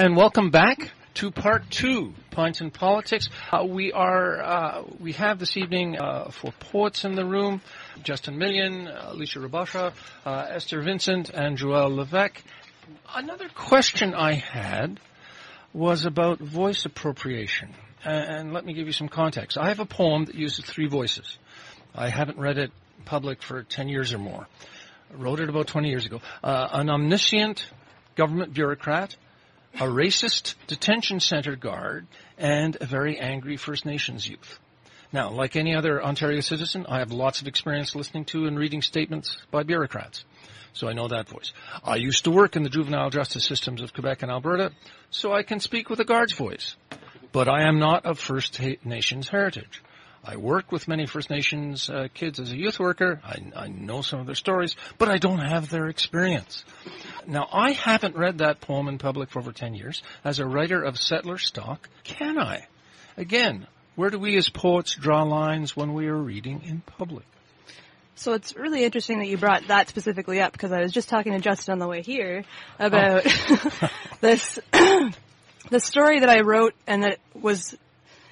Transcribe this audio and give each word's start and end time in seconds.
And 0.00 0.16
welcome 0.16 0.50
back 0.50 0.92
to 1.14 1.32
part 1.32 1.68
two, 1.70 2.14
Pints 2.30 2.60
and 2.60 2.72
Politics. 2.72 3.30
Uh, 3.50 3.64
we 3.64 3.90
are, 3.90 4.40
uh, 4.40 4.82
we 5.00 5.10
have 5.14 5.40
this 5.40 5.56
evening 5.56 5.98
uh, 5.98 6.30
for 6.30 6.52
poets 6.52 7.04
in 7.04 7.16
the 7.16 7.24
room, 7.24 7.60
Justin 8.04 8.38
Million, 8.38 8.86
Alicia 8.86 9.40
Rubacha, 9.40 9.92
uh, 10.24 10.46
Esther 10.50 10.82
Vincent, 10.82 11.30
and 11.30 11.58
Joelle 11.58 11.96
Levesque. 11.96 12.40
Another 13.12 13.48
question 13.48 14.14
I 14.14 14.34
had 14.34 15.00
was 15.72 16.04
about 16.04 16.38
voice 16.38 16.84
appropriation. 16.84 17.74
And 18.04 18.52
let 18.52 18.64
me 18.64 18.74
give 18.74 18.86
you 18.86 18.92
some 18.92 19.08
context. 19.08 19.58
I 19.58 19.66
have 19.66 19.80
a 19.80 19.84
poem 19.84 20.26
that 20.26 20.36
uses 20.36 20.64
three 20.64 20.86
voices. 20.86 21.38
I 21.92 22.08
haven't 22.08 22.38
read 22.38 22.58
it 22.58 22.70
public 23.04 23.42
for 23.42 23.64
10 23.64 23.88
years 23.88 24.14
or 24.14 24.18
more. 24.18 24.46
I 25.12 25.16
wrote 25.16 25.40
it 25.40 25.48
about 25.48 25.66
20 25.66 25.88
years 25.88 26.06
ago. 26.06 26.20
Uh, 26.44 26.68
an 26.70 26.88
omniscient 26.88 27.68
government 28.14 28.54
bureaucrat, 28.54 29.16
a 29.74 29.84
racist 29.84 30.54
detention 30.66 31.20
center 31.20 31.56
guard, 31.56 32.06
and 32.36 32.76
a 32.80 32.86
very 32.86 33.18
angry 33.18 33.56
First 33.56 33.86
Nations 33.86 34.28
youth. 34.28 34.58
Now, 35.12 35.30
like 35.30 35.56
any 35.56 35.74
other 35.74 36.02
Ontario 36.02 36.40
citizen, 36.40 36.84
I 36.88 36.98
have 36.98 37.12
lots 37.12 37.40
of 37.40 37.48
experience 37.48 37.94
listening 37.94 38.26
to 38.26 38.46
and 38.46 38.58
reading 38.58 38.82
statements 38.82 39.38
by 39.50 39.62
bureaucrats. 39.62 40.24
So 40.74 40.86
I 40.86 40.92
know 40.92 41.08
that 41.08 41.28
voice. 41.28 41.52
I 41.82 41.96
used 41.96 42.24
to 42.24 42.30
work 42.30 42.54
in 42.54 42.62
the 42.62 42.68
juvenile 42.68 43.10
justice 43.10 43.44
systems 43.44 43.80
of 43.80 43.94
Quebec 43.94 44.22
and 44.22 44.30
Alberta, 44.30 44.72
so 45.10 45.32
I 45.32 45.42
can 45.42 45.60
speak 45.60 45.88
with 45.88 46.00
a 46.00 46.04
guard's 46.04 46.34
voice. 46.34 46.76
But 47.32 47.48
I 47.48 47.66
am 47.66 47.78
not 47.78 48.04
of 48.04 48.18
First 48.18 48.60
Nations 48.84 49.28
heritage. 49.28 49.82
I 50.24 50.36
work 50.36 50.72
with 50.72 50.88
many 50.88 51.06
First 51.06 51.30
Nations 51.30 51.88
uh, 51.88 52.08
kids 52.12 52.40
as 52.40 52.52
a 52.52 52.56
youth 52.56 52.78
worker. 52.78 53.20
I, 53.24 53.38
I 53.56 53.68
know 53.68 54.02
some 54.02 54.20
of 54.20 54.26
their 54.26 54.34
stories, 54.34 54.76
but 54.98 55.08
I 55.08 55.18
don't 55.18 55.38
have 55.38 55.70
their 55.70 55.88
experience. 55.88 56.64
Now, 57.26 57.48
I 57.52 57.72
haven't 57.72 58.16
read 58.16 58.38
that 58.38 58.60
poem 58.60 58.88
in 58.88 58.98
public 58.98 59.30
for 59.30 59.38
over 59.38 59.52
10 59.52 59.74
years. 59.74 60.02
As 60.24 60.38
a 60.38 60.46
writer 60.46 60.82
of 60.82 60.98
settler 60.98 61.38
stock, 61.38 61.88
can 62.04 62.38
I? 62.38 62.66
Again, 63.16 63.66
where 63.94 64.10
do 64.10 64.18
we 64.18 64.36
as 64.36 64.48
poets 64.48 64.94
draw 64.94 65.22
lines 65.22 65.76
when 65.76 65.94
we 65.94 66.06
are 66.06 66.16
reading 66.16 66.62
in 66.64 66.80
public? 66.80 67.24
So 68.14 68.32
it's 68.32 68.56
really 68.56 68.84
interesting 68.84 69.20
that 69.20 69.26
you 69.26 69.38
brought 69.38 69.68
that 69.68 69.88
specifically 69.88 70.40
up 70.40 70.52
because 70.52 70.72
I 70.72 70.82
was 70.82 70.92
just 70.92 71.08
talking 71.08 71.32
to 71.32 71.38
Justin 71.38 71.72
on 71.72 71.78
the 71.78 71.86
way 71.86 72.02
here 72.02 72.44
about 72.78 73.22
oh. 73.24 73.90
this 74.20 74.58
the 74.72 75.80
story 75.80 76.20
that 76.20 76.28
I 76.28 76.40
wrote 76.40 76.74
and 76.86 77.04
that 77.04 77.18
was 77.32 77.76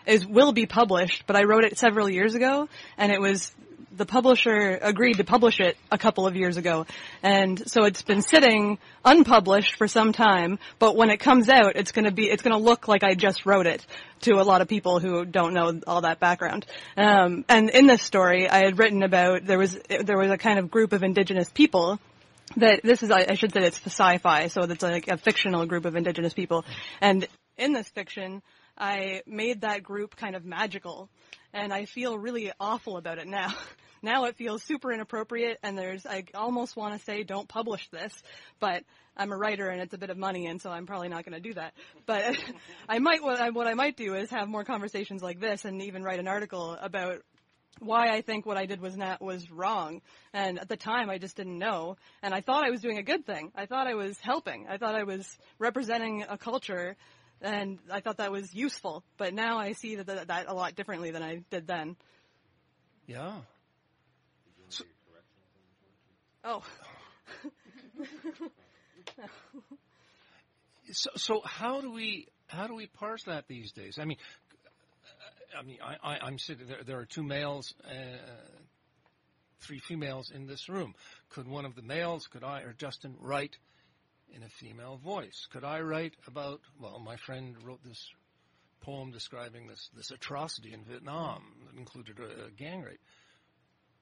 is 0.06 0.26
will 0.26 0.52
be 0.52 0.66
published, 0.66 1.24
but 1.26 1.36
I 1.36 1.44
wrote 1.44 1.64
it 1.64 1.78
several 1.78 2.08
years 2.08 2.34
ago, 2.34 2.68
and 2.96 3.12
it 3.12 3.20
was 3.20 3.52
the 3.96 4.06
publisher 4.06 4.78
agreed 4.82 5.14
to 5.14 5.24
publish 5.24 5.58
it 5.60 5.76
a 5.90 5.98
couple 5.98 6.26
of 6.26 6.36
years 6.36 6.56
ago. 6.56 6.86
And 7.22 7.62
so 7.70 7.84
it's 7.84 8.02
been 8.02 8.20
sitting 8.20 8.78
unpublished 9.04 9.76
for 9.76 9.88
some 9.88 10.12
time, 10.12 10.58
but 10.78 10.96
when 10.96 11.10
it 11.10 11.18
comes 11.18 11.48
out, 11.48 11.76
it's 11.76 11.92
gonna 11.92 12.10
be, 12.10 12.28
it's 12.28 12.42
gonna 12.42 12.58
look 12.58 12.88
like 12.88 13.02
I 13.02 13.14
just 13.14 13.46
wrote 13.46 13.66
it 13.66 13.84
to 14.22 14.32
a 14.32 14.44
lot 14.44 14.60
of 14.60 14.68
people 14.68 14.98
who 14.98 15.24
don't 15.24 15.54
know 15.54 15.80
all 15.86 16.02
that 16.02 16.20
background. 16.20 16.66
Um, 16.96 17.44
and 17.48 17.70
in 17.70 17.86
this 17.86 18.02
story, 18.02 18.48
I 18.48 18.64
had 18.64 18.78
written 18.78 19.02
about, 19.02 19.46
there 19.46 19.58
was, 19.58 19.78
there 19.88 20.18
was 20.18 20.30
a 20.30 20.38
kind 20.38 20.58
of 20.58 20.70
group 20.70 20.92
of 20.92 21.02
indigenous 21.02 21.48
people 21.50 21.98
that 22.56 22.82
this 22.82 23.02
is, 23.02 23.10
I 23.10 23.34
should 23.34 23.52
say 23.52 23.64
it's 23.64 23.80
sci-fi, 23.84 24.48
so 24.48 24.62
it's 24.62 24.82
like 24.82 25.08
a 25.08 25.16
fictional 25.16 25.66
group 25.66 25.84
of 25.84 25.96
indigenous 25.96 26.32
people. 26.32 26.64
And 27.00 27.26
in 27.56 27.72
this 27.72 27.88
fiction, 27.88 28.42
I 28.78 29.22
made 29.26 29.62
that 29.62 29.82
group 29.82 30.16
kind 30.16 30.36
of 30.36 30.44
magical, 30.44 31.08
and 31.52 31.72
I 31.72 31.86
feel 31.86 32.18
really 32.18 32.52
awful 32.60 32.96
about 32.96 33.18
it 33.18 33.26
now. 33.26 33.54
now 34.02 34.24
it 34.24 34.36
feels 34.36 34.62
super 34.62 34.92
inappropriate, 34.92 35.58
and 35.62 35.76
there's 35.76 36.04
I 36.06 36.24
almost 36.34 36.76
want 36.76 36.98
to 36.98 37.04
say 37.04 37.22
don't 37.22 37.48
publish 37.48 37.88
this, 37.90 38.12
but 38.60 38.84
I'm 39.16 39.32
a 39.32 39.36
writer 39.36 39.68
and 39.68 39.80
it's 39.80 39.94
a 39.94 39.98
bit 39.98 40.10
of 40.10 40.18
money, 40.18 40.46
and 40.46 40.60
so 40.60 40.70
I'm 40.70 40.86
probably 40.86 41.08
not 41.08 41.24
going 41.24 41.40
to 41.40 41.48
do 41.48 41.54
that. 41.54 41.72
But 42.04 42.36
I 42.88 42.98
might 42.98 43.22
what 43.22 43.40
I, 43.40 43.50
what 43.50 43.66
I 43.66 43.74
might 43.74 43.96
do 43.96 44.14
is 44.14 44.30
have 44.30 44.48
more 44.48 44.64
conversations 44.64 45.22
like 45.22 45.40
this, 45.40 45.64
and 45.64 45.82
even 45.82 46.02
write 46.02 46.20
an 46.20 46.28
article 46.28 46.76
about 46.80 47.22
why 47.78 48.08
I 48.08 48.22
think 48.22 48.46
what 48.46 48.56
I 48.56 48.66
did 48.66 48.80
was 48.80 48.96
not 48.96 49.20
was 49.20 49.50
wrong. 49.50 50.00
And 50.32 50.58
at 50.58 50.68
the 50.68 50.76
time, 50.76 51.10
I 51.10 51.18
just 51.18 51.36
didn't 51.36 51.58
know, 51.58 51.96
and 52.22 52.34
I 52.34 52.40
thought 52.40 52.64
I 52.64 52.70
was 52.70 52.80
doing 52.80 52.98
a 52.98 53.02
good 53.02 53.26
thing. 53.26 53.52
I 53.54 53.66
thought 53.66 53.86
I 53.86 53.94
was 53.94 54.18
helping. 54.20 54.66
I 54.68 54.76
thought 54.78 54.94
I 54.94 55.04
was 55.04 55.26
representing 55.58 56.24
a 56.28 56.38
culture 56.38 56.96
and 57.40 57.78
I 57.90 58.00
thought 58.00 58.18
that 58.18 58.32
was 58.32 58.54
useful. 58.54 59.04
But 59.16 59.34
now 59.34 59.58
I 59.58 59.72
see 59.72 59.96
that, 59.96 60.06
that, 60.06 60.28
that 60.28 60.48
a 60.48 60.54
lot 60.54 60.74
differently 60.74 61.10
than 61.10 61.22
I 61.22 61.42
did 61.50 61.66
then. 61.66 61.96
Yeah. 63.06 63.36
So, 64.68 64.84
oh. 66.44 66.62
so, 70.92 71.10
so 71.16 71.40
how 71.44 71.80
do 71.80 71.90
we 71.92 72.26
how 72.48 72.66
do 72.66 72.74
we 72.74 72.86
parse 72.86 73.24
that 73.24 73.46
these 73.48 73.72
days? 73.72 73.98
I 74.00 74.04
mean, 74.04 74.18
I 75.58 75.62
mean, 75.62 75.78
I, 75.82 76.18
I, 76.18 76.28
am 76.28 76.38
sitting 76.38 76.66
there. 76.66 76.82
There 76.84 76.98
are 76.98 77.06
two 77.06 77.22
males, 77.22 77.74
uh, 77.84 77.90
three 79.60 79.80
females 79.80 80.30
in 80.34 80.46
this 80.46 80.68
room. 80.68 80.94
Could 81.30 81.48
one 81.48 81.64
of 81.64 81.74
the 81.74 81.82
males, 81.82 82.26
could 82.26 82.44
I 82.44 82.60
or 82.60 82.72
Justin, 82.72 83.16
write 83.20 83.56
in 84.34 84.42
a 84.42 84.48
female 84.48 84.96
voice. 84.96 85.46
Could 85.52 85.64
I 85.64 85.80
write 85.80 86.14
about, 86.26 86.60
well, 86.80 86.98
my 86.98 87.16
friend 87.16 87.56
wrote 87.64 87.82
this 87.84 88.10
poem 88.86 89.10
describing 89.10 89.66
this, 89.66 89.90
this 89.96 90.10
atrocity 90.10 90.72
in 90.72 90.84
Vietnam 90.84 91.42
that 91.66 91.78
included 91.78 92.18
a, 92.20 92.46
a 92.46 92.50
gang 92.50 92.82
rape. 92.82 93.00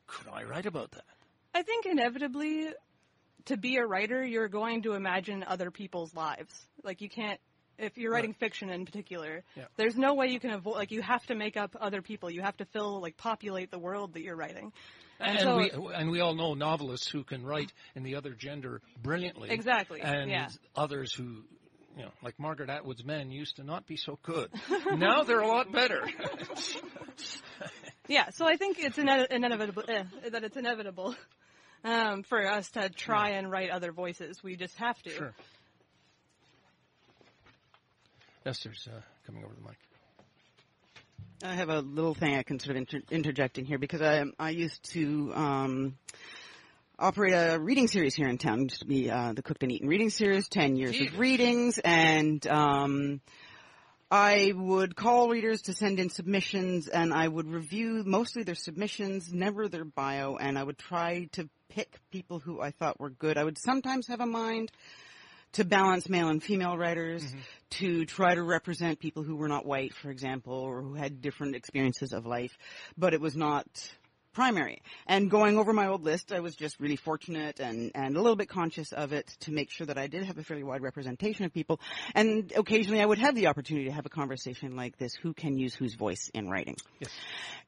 Could 0.06 0.28
I 0.30 0.44
write 0.44 0.66
about 0.66 0.90
that? 0.92 1.04
I 1.54 1.62
think 1.62 1.86
inevitably, 1.86 2.68
to 3.46 3.56
be 3.56 3.76
a 3.76 3.86
writer, 3.86 4.22
you're 4.22 4.48
going 4.48 4.82
to 4.82 4.92
imagine 4.92 5.44
other 5.46 5.70
people's 5.70 6.14
lives. 6.14 6.52
Like 6.82 7.00
you 7.00 7.08
can't 7.08 7.40
if 7.76 7.98
you're 7.98 8.12
writing 8.12 8.30
right. 8.30 8.38
fiction 8.38 8.70
in 8.70 8.84
particular, 8.84 9.42
yeah. 9.56 9.64
there's 9.76 9.96
no 9.96 10.14
way 10.14 10.28
you 10.28 10.38
can 10.38 10.50
avoid 10.50 10.76
like 10.76 10.92
you 10.92 11.02
have 11.02 11.26
to 11.26 11.34
make 11.34 11.56
up 11.56 11.76
other 11.80 12.02
people. 12.02 12.30
You 12.30 12.42
have 12.42 12.56
to 12.58 12.64
fill 12.66 13.00
like 13.00 13.16
populate 13.16 13.70
the 13.70 13.78
world 13.78 14.14
that 14.14 14.22
you're 14.22 14.36
writing. 14.36 14.72
And, 15.20 15.38
and 15.38 15.40
so, 15.40 15.56
we 15.56 15.94
and 15.94 16.10
we 16.10 16.20
all 16.20 16.34
know 16.34 16.54
novelists 16.54 17.08
who 17.08 17.24
can 17.24 17.44
write 17.44 17.72
in 17.94 18.02
the 18.02 18.16
other 18.16 18.34
gender 18.34 18.80
brilliantly. 19.02 19.50
Exactly. 19.50 20.00
And 20.00 20.30
yeah. 20.30 20.48
others 20.76 21.12
who 21.12 21.42
you 21.96 22.02
know, 22.02 22.10
like 22.22 22.38
Margaret 22.38 22.70
Atwood's 22.70 23.04
men 23.04 23.30
used 23.30 23.56
to 23.56 23.64
not 23.64 23.86
be 23.86 23.96
so 23.96 24.18
good. 24.22 24.50
now 24.92 25.22
they're 25.22 25.40
a 25.40 25.46
lot 25.46 25.70
better. 25.70 26.02
yeah, 28.08 28.30
so 28.30 28.46
I 28.46 28.56
think 28.56 28.78
it's 28.80 28.98
ine- 28.98 29.26
inevitable 29.30 29.84
eh, 29.88 30.02
that 30.30 30.42
it's 30.42 30.56
inevitable 30.56 31.14
um, 31.84 32.22
for 32.24 32.44
us 32.46 32.68
to 32.72 32.88
try 32.88 33.30
yeah. 33.30 33.38
and 33.38 33.50
write 33.50 33.70
other 33.70 33.92
voices. 33.92 34.42
We 34.42 34.56
just 34.56 34.76
have 34.78 35.00
to. 35.02 35.10
Sure. 35.10 35.34
Esther's 38.44 38.88
uh, 38.92 39.00
coming 39.26 39.44
over 39.44 39.54
the 39.54 39.62
mic. 39.62 39.78
I 41.42 41.54
have 41.54 41.68
a 41.68 41.80
little 41.80 42.14
thing 42.14 42.36
I 42.36 42.42
can 42.42 42.58
sort 42.58 42.76
of 42.76 42.82
inter- 42.82 43.02
interjecting 43.10 43.64
here 43.64 43.78
because 43.78 44.00
I 44.00 44.24
I 44.38 44.50
used 44.50 44.82
to 44.92 45.32
um, 45.34 45.98
operate 46.98 47.34
a 47.34 47.58
reading 47.60 47.86
series 47.86 48.14
here 48.14 48.28
in 48.28 48.38
town. 48.38 48.60
It 48.60 48.62
used 48.62 48.80
to 48.80 48.86
be 48.86 49.10
uh, 49.10 49.32
the 49.34 49.42
Cooked 49.42 49.62
and 49.62 49.70
Eaten 49.72 49.88
reading 49.88 50.10
series, 50.10 50.48
ten 50.48 50.76
years 50.76 50.96
Jeez. 50.96 51.12
of 51.12 51.18
readings, 51.18 51.78
and 51.78 52.46
um, 52.46 53.20
I 54.10 54.52
would 54.54 54.96
call 54.96 55.28
readers 55.28 55.62
to 55.62 55.74
send 55.74 55.98
in 55.98 56.08
submissions, 56.08 56.88
and 56.88 57.12
I 57.12 57.26
would 57.28 57.48
review 57.48 58.04
mostly 58.06 58.42
their 58.42 58.54
submissions, 58.54 59.32
never 59.32 59.68
their 59.68 59.84
bio, 59.84 60.36
and 60.36 60.58
I 60.58 60.62
would 60.62 60.78
try 60.78 61.28
to 61.32 61.48
pick 61.68 61.98
people 62.10 62.38
who 62.38 62.60
I 62.60 62.70
thought 62.70 63.00
were 63.00 63.10
good. 63.10 63.36
I 63.36 63.44
would 63.44 63.58
sometimes 63.58 64.06
have 64.08 64.20
a 64.20 64.26
mind 64.26 64.70
to 65.54 65.64
balance 65.64 66.08
male 66.08 66.28
and 66.28 66.42
female 66.42 66.76
writers, 66.76 67.24
mm-hmm. 67.24 67.38
to 67.70 68.04
try 68.04 68.34
to 68.34 68.42
represent 68.42 68.98
people 68.98 69.22
who 69.22 69.36
were 69.36 69.48
not 69.48 69.64
white, 69.64 69.94
for 69.94 70.10
example, 70.10 70.54
or 70.54 70.82
who 70.82 70.94
had 70.94 71.20
different 71.20 71.56
experiences 71.56 72.12
of 72.12 72.26
life. 72.26 72.56
But 72.96 73.14
it 73.14 73.20
was 73.20 73.36
not 73.36 73.66
primary. 74.34 74.82
And 75.06 75.30
going 75.30 75.58
over 75.58 75.72
my 75.72 75.86
old 75.86 76.02
list, 76.02 76.32
I 76.32 76.40
was 76.40 76.54
just 76.54 76.80
really 76.80 76.96
fortunate 76.96 77.60
and, 77.60 77.90
and 77.94 78.16
a 78.16 78.20
little 78.20 78.36
bit 78.36 78.48
conscious 78.48 78.92
of 78.92 79.12
it 79.12 79.26
to 79.40 79.52
make 79.52 79.70
sure 79.70 79.86
that 79.86 79.96
I 79.96 80.06
did 80.06 80.24
have 80.24 80.36
a 80.38 80.42
fairly 80.42 80.64
wide 80.64 80.82
representation 80.82 81.44
of 81.44 81.52
people. 81.52 81.80
And 82.14 82.52
occasionally 82.56 83.00
I 83.00 83.06
would 83.06 83.18
have 83.18 83.34
the 83.34 83.46
opportunity 83.46 83.86
to 83.86 83.92
have 83.92 84.06
a 84.06 84.10
conversation 84.10 84.76
like 84.76 84.98
this, 84.98 85.14
who 85.14 85.32
can 85.32 85.56
use 85.56 85.74
whose 85.74 85.94
voice 85.94 86.30
in 86.34 86.48
writing. 86.48 86.76
Yes. 87.00 87.10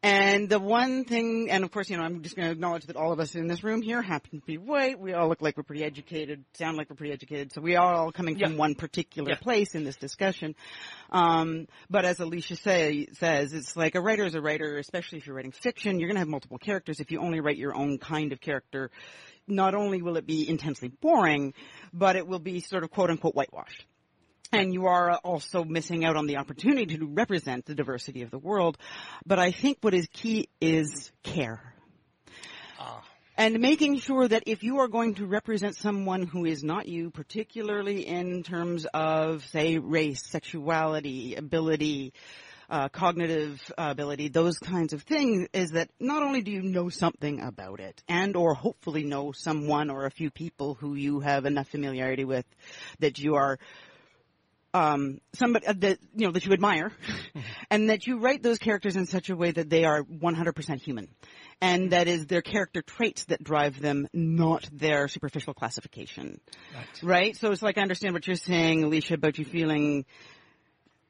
And 0.02 0.49
the 0.49 0.58
one 0.58 1.05
thing, 1.05 1.50
and 1.50 1.64
of 1.64 1.70
course, 1.70 1.88
you 1.88 1.96
know, 1.96 2.02
I'm 2.02 2.23
just 2.23 2.37
going 2.37 2.46
to 2.46 2.52
acknowledge 2.52 2.87
that 2.87 2.96
all 2.96 3.12
of 3.12 3.20
us 3.20 3.35
in 3.35 3.46
this 3.46 3.64
room 3.64 3.82
here 3.82 4.02
happen 4.02 4.40
to 4.40 4.46
be 4.46 4.58
white. 4.58 4.99
We 4.99 5.14
all 5.14 5.29
look 5.29 5.40
like 5.40 5.56
we're 5.56 5.62
pretty 5.62 5.85
educated, 5.85 6.44
sound 6.55 6.76
like 6.76 6.90
we're 6.90 6.96
pretty 6.96 7.12
educated. 7.12 7.52
So 7.52 7.61
we 7.61 7.76
are 7.76 7.94
all 7.94 8.12
coming 8.12 8.38
from 8.38 8.56
one 8.56 8.75
particular 8.75 9.31
yeah. 9.31 9.37
place 9.37 9.75
in 9.75 9.85
this 9.85 9.96
discussion. 9.96 10.55
Um, 11.11 11.67
but 11.88 12.05
as 12.05 12.20
Alicia 12.20 12.56
say, 12.56 13.06
says, 13.14 13.52
it's 13.52 13.76
like 13.76 13.94
a 13.94 14.00
writer 14.00 14.25
is 14.25 14.35
a 14.35 14.40
writer, 14.40 14.79
especially 14.79 15.19
if 15.19 15.26
you're 15.26 15.37
writing 15.37 15.52
fiction, 15.52 15.99
you're 15.99 16.08
going 16.08 16.17
to 16.17 16.20
have 16.20 16.29
multiple 16.29 16.56
characters. 16.58 17.00
If 17.00 17.11
you 17.11 17.20
only 17.20 17.41
write 17.41 17.56
your 17.56 17.75
own 17.75 17.99
kind 17.99 18.32
of 18.32 18.41
character, 18.41 18.91
not 19.47 19.75
only 19.75 20.03
will 20.03 20.17
it 20.17 20.26
be 20.26 20.49
intensely 20.49 20.88
boring, 20.88 21.55
but 21.93 22.17
it 22.17 22.26
will 22.26 22.38
be 22.38 22.61
sort 22.61 22.85
of 22.85 22.91
quote 22.91 23.11
unquote 23.11 23.35
whitewashed. 23.35 23.85
And 24.53 24.73
you 24.73 24.87
are 24.87 25.17
also 25.17 25.64
missing 25.64 26.05
out 26.05 26.17
on 26.17 26.26
the 26.26 26.37
opportunity 26.37 26.97
to 26.99 27.06
represent 27.06 27.67
the 27.67 27.75
diversity 27.75 28.23
of 28.23 28.31
the 28.31 28.38
world. 28.38 28.79
But 29.26 29.38
I 29.38 29.50
think 29.50 29.79
what 29.81 29.94
is 29.94 30.06
key 30.12 30.49
is 30.61 31.11
care. 31.23 31.61
Ah. 32.79 33.02
and 33.38 33.59
making 33.61 33.99
sure 33.99 34.29
that 34.29 34.44
if 34.47 34.62
you 34.62 34.79
are 34.79 34.88
going 34.88 35.14
to 35.14 35.26
represent 35.26 35.76
someone 35.76 36.23
who 36.23 36.44
is 36.44 36.62
not 36.62 36.87
you, 36.87 37.11
particularly 37.11 38.06
in 38.06 38.43
terms 38.43 38.87
of, 38.94 39.44
say, 39.47 39.79
race, 39.79 40.23
sexuality, 40.26 41.35
ability, 41.35 42.12
uh, 42.68 42.88
cognitive 42.88 43.60
ability, 43.78 44.28
those 44.28 44.58
kinds 44.58 44.92
of 44.92 45.02
things, 45.02 45.48
is 45.52 45.70
that 45.72 45.90
not 46.00 46.22
only 46.22 46.42
do 46.42 46.50
you 46.50 46.62
know 46.62 46.88
something 46.88 47.40
about 47.40 47.80
it, 47.80 48.02
and 48.08 48.36
or 48.36 48.54
hopefully 48.54 49.04
know 49.04 49.32
someone 49.32 49.90
or 49.90 50.06
a 50.06 50.10
few 50.10 50.30
people 50.30 50.74
who 50.74 50.94
you 50.94 51.20
have 51.20 51.44
enough 51.44 51.68
familiarity 51.68 52.24
with 52.24 52.46
that 53.00 53.18
you 53.18 53.34
are 53.34 53.58
um, 54.76 55.20
somebody 55.32 55.66
uh, 55.66 55.74
that 55.78 55.98
you 56.14 56.26
know 56.26 56.32
that 56.32 56.44
you 56.44 56.52
admire, 56.52 56.92
and 57.70 57.88
that 57.88 58.06
you 58.06 58.18
write 58.18 58.42
those 58.42 58.58
characters 58.58 58.96
in 58.96 59.06
such 59.06 59.30
a 59.30 59.36
way 59.36 59.50
that 59.50 59.70
they 59.70 59.84
are 59.84 60.02
100% 60.02 60.80
human, 60.82 61.08
and 61.60 61.92
that 61.92 62.08
is 62.08 62.26
their 62.26 62.42
character 62.42 62.82
traits 62.82 63.24
that 63.26 63.42
drive 63.42 63.80
them, 63.80 64.06
not 64.12 64.68
their 64.72 65.08
superficial 65.08 65.54
classification. 65.54 66.40
Right. 66.74 67.02
Right. 67.02 67.36
So 67.36 67.52
it's 67.52 67.62
like 67.62 67.78
I 67.78 67.82
understand 67.82 68.12
what 68.12 68.26
you're 68.26 68.36
saying, 68.36 68.84
Alicia, 68.84 69.14
about 69.14 69.38
you 69.38 69.44
feeling 69.44 70.04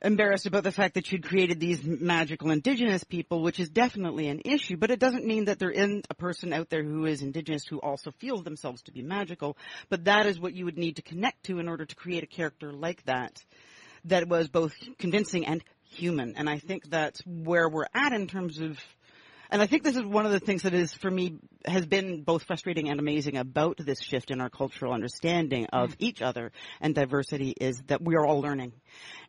embarrassed 0.03 0.47
about 0.47 0.63
the 0.63 0.73
fact 0.73 0.95
that 0.95 1.11
you'd 1.11 1.25
created 1.25 1.59
these 1.59 1.83
magical 1.83 2.51
indigenous 2.51 3.03
people, 3.05 3.43
which 3.43 3.59
is 3.59 3.71
definitely 3.71 4.29
an 4.29 4.43
issue, 4.45 4.77
but 4.77 4.91
it 4.91 5.01
doesn't 5.01 5.25
mean 5.25 5.47
that 5.47 5.59
there 5.59 5.71
isn't 5.71 6.07
a 6.11 6.15
person 6.15 6.53
out 6.53 6.69
there 6.69 6.83
who 6.83 7.07
is 7.07 7.23
indigenous 7.23 7.65
who 7.65 7.81
also 7.81 8.11
feels 8.19 8.45
themselves 8.45 8.83
to 8.83 8.93
be 8.93 9.03
magical, 9.03 9.57
but 9.89 10.05
that 10.05 10.27
is 10.27 10.39
what 10.39 10.55
you 10.55 10.65
would 10.65 10.79
need 10.79 10.97
to 10.97 11.03
connect 11.03 11.45
to 11.45 11.59
in 11.59 11.69
order 11.69 11.85
to 11.85 11.95
create 11.95 12.23
a 12.23 12.27
character 12.27 12.73
like 12.73 13.03
that, 13.05 13.43
that 14.05 14.29
was 14.29 14.49
both 14.49 14.75
convincing 14.99 15.47
and 15.47 15.65
human. 15.83 16.35
And 16.37 16.49
I 16.49 16.59
think 16.59 16.89
that's 16.89 17.21
where 17.27 17.69
we're 17.69 17.87
at 17.95 18.13
in 18.13 18.27
terms 18.27 18.61
of 18.61 18.79
and 19.51 19.63
I 19.63 19.67
think 19.67 19.83
this 19.83 19.97
is 19.97 20.05
one 20.05 20.27
of 20.27 20.33
the 20.33 20.41
things 20.41 20.63
that 20.63 20.75
is, 20.75 20.93
for 20.93 21.11
me, 21.11 21.39
has 21.67 21.87
been 21.87 22.23
both 22.23 22.45
frustrating 22.45 22.89
and 22.89 23.01
amazing 23.01 23.37
about 23.37 23.79
this 23.79 24.01
shift 24.01 24.31
in 24.31 24.41
our 24.41 24.51
cultural 24.51 24.93
understanding 24.93 25.67
of 25.73 25.91
mm. 25.91 25.97
each 25.99 26.23
other 26.23 26.53
and 26.81 26.95
diversity 26.95 27.51
is 27.61 27.83
that 27.87 28.03
we 28.03 28.17
are 28.17 28.27
all 28.27 28.41
learning. 28.41 28.73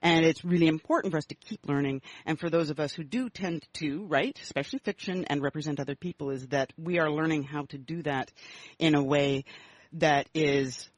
And 0.02 0.26
it's 0.26 0.44
really 0.44 0.68
important 0.68 1.12
for 1.12 1.18
us 1.18 1.26
to 1.26 1.36
keep 1.36 1.68
learning. 1.68 2.02
And 2.26 2.40
for 2.40 2.50
those 2.50 2.70
of 2.70 2.80
us 2.80 2.94
who 2.94 3.04
do 3.04 3.30
tend 3.30 3.68
to 3.76 4.06
write, 4.06 4.40
especially 4.42 4.80
fiction, 4.80 5.26
and 5.26 5.42
represent 5.42 5.80
other 5.80 5.96
people, 5.96 6.30
is 6.32 6.48
that 6.48 6.74
we 6.78 7.00
are 7.00 7.10
learning 7.10 7.44
how 7.44 7.66
to 7.66 7.78
do 7.78 8.04
that 8.04 8.32
in 8.80 8.96
a 8.96 9.04
way 9.04 9.46
that 9.94 10.28
is 10.34 10.90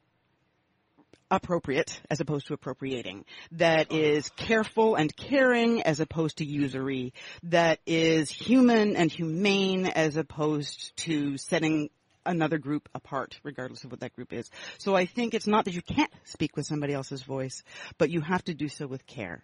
appropriate 1.30 2.00
as 2.10 2.20
opposed 2.20 2.46
to 2.48 2.54
appropriating, 2.54 3.24
that 3.52 3.92
is 3.92 4.30
careful 4.30 4.94
and 4.96 5.14
caring 5.14 5.82
as 5.82 6.00
opposed 6.00 6.38
to 6.38 6.44
usury, 6.44 7.12
that 7.44 7.78
is 7.86 8.30
human 8.30 8.96
and 8.96 9.10
humane 9.10 9.86
as 9.86 10.16
opposed 10.16 10.96
to 10.96 11.36
setting 11.36 11.90
another 12.26 12.58
group 12.58 12.88
apart, 12.94 13.38
regardless 13.42 13.84
of 13.84 13.90
what 13.90 14.00
that 14.00 14.14
group 14.14 14.32
is. 14.32 14.50
So 14.78 14.94
I 14.94 15.06
think 15.06 15.34
it's 15.34 15.46
not 15.46 15.64
that 15.64 15.74
you 15.74 15.82
can't 15.82 16.12
speak 16.24 16.56
with 16.56 16.66
somebody 16.66 16.92
else's 16.92 17.22
voice, 17.22 17.62
but 17.98 18.10
you 18.10 18.20
have 18.20 18.44
to 18.44 18.54
do 18.54 18.68
so 18.68 18.86
with 18.86 19.06
care. 19.06 19.42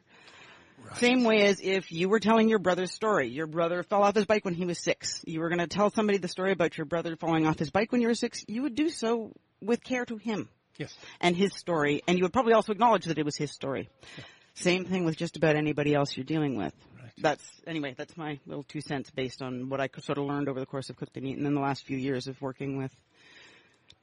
Right. 0.84 0.96
Same 0.98 1.24
way 1.24 1.46
as 1.46 1.60
if 1.60 1.90
you 1.90 2.08
were 2.08 2.20
telling 2.20 2.48
your 2.48 2.58
brother's 2.58 2.92
story. 2.92 3.28
Your 3.28 3.46
brother 3.46 3.82
fell 3.82 4.02
off 4.02 4.14
his 4.14 4.26
bike 4.26 4.44
when 4.44 4.54
he 4.54 4.66
was 4.66 4.78
six. 4.78 5.22
You 5.26 5.40
were 5.40 5.48
going 5.48 5.58
to 5.58 5.66
tell 5.66 5.90
somebody 5.90 6.18
the 6.18 6.28
story 6.28 6.52
about 6.52 6.76
your 6.76 6.84
brother 6.84 7.16
falling 7.16 7.46
off 7.46 7.58
his 7.58 7.70
bike 7.70 7.92
when 7.92 8.02
you 8.02 8.08
were 8.08 8.14
six. 8.14 8.44
You 8.46 8.62
would 8.62 8.74
do 8.74 8.90
so 8.90 9.32
with 9.60 9.82
care 9.82 10.04
to 10.04 10.16
him. 10.16 10.48
Yes. 10.78 10.96
And 11.20 11.37
his 11.37 11.55
story, 11.55 12.02
and 12.06 12.19
you 12.19 12.25
would 12.25 12.32
probably 12.32 12.52
also 12.52 12.73
acknowledge 12.73 13.06
that 13.06 13.19
it 13.19 13.25
was 13.25 13.37
his 13.37 13.50
story. 13.50 13.88
Yeah. 14.19 14.25
Same 14.55 14.84
thing 14.84 15.05
with 15.05 15.17
just 15.17 15.37
about 15.37 15.56
anybody 15.56 15.94
else 15.94 16.17
you're 16.17 16.25
dealing 16.25 16.56
with. 16.56 16.73
Right. 16.99 17.12
That's 17.19 17.44
anyway. 17.67 17.94
That's 17.96 18.17
my 18.17 18.38
little 18.46 18.62
two 18.62 18.81
cents 18.81 19.11
based 19.11 19.43
on 19.43 19.69
what 19.69 19.81
I 19.81 19.88
sort 19.99 20.19
of 20.19 20.25
learned 20.25 20.49
over 20.49 20.61
the 20.61 20.67
course 20.67 20.88
of 20.88 20.96
Cooked 20.96 21.17
and 21.17 21.26
Eaten 21.26 21.46
in 21.46 21.55
the 21.55 21.61
last 21.61 21.84
few 21.84 21.99
years 21.99 22.26
of 22.26 22.40
working 22.40 22.78
with 22.78 22.93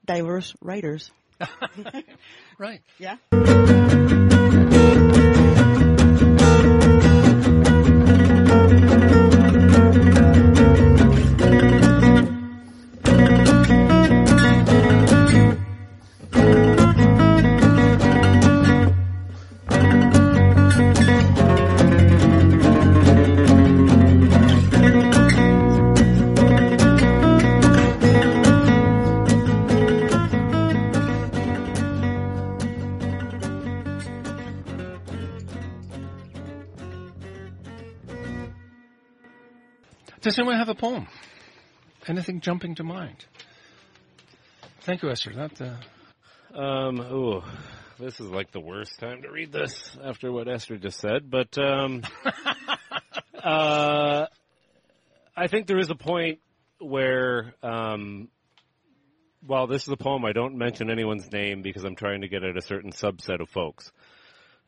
diverse 0.05 0.53
writers. 0.61 1.11
right. 2.59 2.81
Yeah. 2.99 3.17
Does 40.23 40.39
anyone 40.39 40.55
have 40.55 40.69
a 40.69 40.73
poem? 40.73 41.05
Anything 42.07 42.39
jumping 42.39 42.75
to 42.75 42.83
mind? 42.85 43.25
Thank 44.83 45.03
you, 45.03 45.09
Esther. 45.09 45.33
That, 45.33 45.61
uh... 45.61 46.57
Um, 46.57 47.01
oh, 47.01 47.43
this 47.99 48.21
is 48.21 48.27
like 48.27 48.53
the 48.53 48.61
worst 48.61 48.97
time 49.01 49.23
to 49.23 49.29
read 49.29 49.51
this 49.51 49.97
after 50.01 50.31
what 50.31 50.47
Esther 50.47 50.77
just 50.77 51.01
said, 51.01 51.29
but, 51.29 51.57
um, 51.57 52.03
uh, 53.43 54.27
I 55.35 55.47
think 55.47 55.67
there 55.67 55.79
is 55.79 55.89
a 55.89 55.95
point 55.95 56.39
where, 56.79 57.53
um, 57.61 58.29
while 59.45 59.67
this 59.67 59.81
is 59.81 59.89
a 59.89 59.97
poem, 59.97 60.23
I 60.23 60.31
don't 60.31 60.55
mention 60.57 60.89
anyone's 60.89 61.29
name 61.33 61.61
because 61.61 61.83
I'm 61.83 61.97
trying 61.97 62.21
to 62.21 62.29
get 62.29 62.45
at 62.45 62.55
a 62.55 62.61
certain 62.61 62.93
subset 62.93 63.41
of 63.41 63.49
folks. 63.49 63.91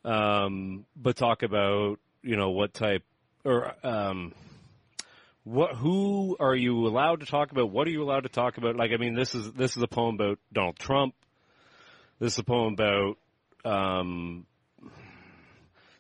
Um, 0.04 0.86
but 0.98 1.16
talk 1.16 1.44
about, 1.44 2.02
you 2.24 2.36
know, 2.36 2.50
what 2.50 2.74
type, 2.74 3.04
or, 3.46 3.74
um, 3.88 4.34
what 5.46 5.76
who 5.76 6.36
are 6.40 6.56
you 6.56 6.88
allowed 6.88 7.20
to 7.22 7.26
talk 7.28 7.52
about? 7.52 7.70
What 7.72 7.88
are 7.88 7.92
you 7.92 8.04
allowed 8.04 8.24
to 8.24 8.30
talk 8.30 8.58
about? 8.58 8.76
Like, 8.76 8.92
I 8.92 8.98
mean, 8.98 9.14
this 9.14 9.36
is 9.36 9.54
this 9.54 9.78
is 9.78 9.84
a 9.84 9.88
poem 9.88 10.16
about 10.16 10.40
Donald 10.52 10.78
Trump. 10.78 11.14
This 12.20 12.34
is 12.34 12.40
a 12.40 12.44
poem 12.44 12.74
about 12.74 13.18
um, 13.64 14.48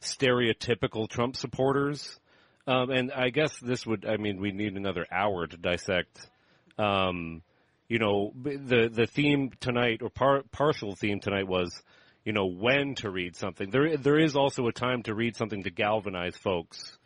stereotypical 0.01 1.07
Trump 1.07 1.35
supporters, 1.35 2.19
um, 2.65 2.89
and 2.89 3.11
I 3.11 3.29
guess 3.29 3.55
this 3.59 3.85
would. 3.85 4.05
I 4.05 4.17
mean, 4.17 4.41
we 4.41 4.51
need 4.51 4.75
another 4.75 5.05
hour 5.11 5.45
to 5.45 5.57
dissect. 5.57 6.27
Um, 6.79 7.43
you 7.87 7.99
know, 7.99 8.33
the 8.35 8.89
the 8.91 9.05
theme 9.05 9.51
tonight 9.59 10.01
or 10.01 10.09
par- 10.09 10.43
partial 10.51 10.95
theme 10.95 11.19
tonight 11.19 11.47
was, 11.47 11.71
you 12.23 12.33
know, 12.33 12.47
when 12.47 12.95
to 12.95 13.11
read 13.11 13.35
something. 13.35 13.69
There 13.69 13.95
there 13.95 14.17
is 14.17 14.35
also 14.35 14.65
a 14.65 14.73
time 14.73 15.03
to 15.03 15.13
read 15.13 15.35
something 15.35 15.61
to 15.63 15.69
galvanize 15.69 16.35
folks. 16.35 16.97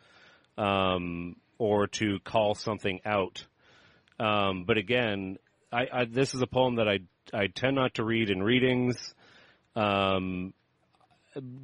Um, 0.56 1.36
or 1.60 1.86
to 1.86 2.18
call 2.24 2.54
something 2.54 3.00
out. 3.04 3.44
Um, 4.18 4.64
but 4.64 4.78
again, 4.78 5.36
I, 5.70 5.86
I, 5.92 6.04
this 6.06 6.34
is 6.34 6.40
a 6.40 6.46
poem 6.46 6.76
that 6.76 6.88
I 6.88 7.00
I 7.32 7.48
tend 7.48 7.76
not 7.76 7.94
to 7.94 8.04
read 8.04 8.30
in 8.30 8.42
readings, 8.42 9.14
um, 9.76 10.54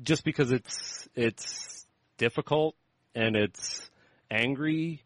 just 0.02 0.22
because 0.22 0.52
it's 0.52 1.08
it's 1.14 1.86
difficult 2.18 2.76
and 3.14 3.36
it's 3.36 3.90
angry. 4.30 5.02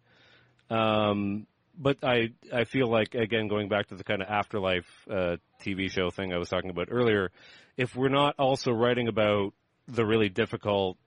Um, 0.68 1.46
but 1.78 1.98
I 2.02 2.30
I 2.52 2.64
feel 2.64 2.88
like 2.88 3.14
again 3.14 3.46
going 3.46 3.68
back 3.68 3.88
to 3.88 3.94
the 3.94 4.04
kind 4.04 4.22
of 4.22 4.28
afterlife 4.28 4.90
uh, 5.08 5.36
TV 5.62 5.88
show 5.88 6.10
thing 6.10 6.32
I 6.32 6.38
was 6.38 6.48
talking 6.48 6.70
about 6.70 6.88
earlier, 6.90 7.30
if 7.76 7.94
we're 7.94 8.08
not 8.08 8.34
also 8.40 8.72
writing 8.72 9.06
about 9.06 9.54
the 9.86 10.04
really 10.04 10.28
difficult, 10.28 10.98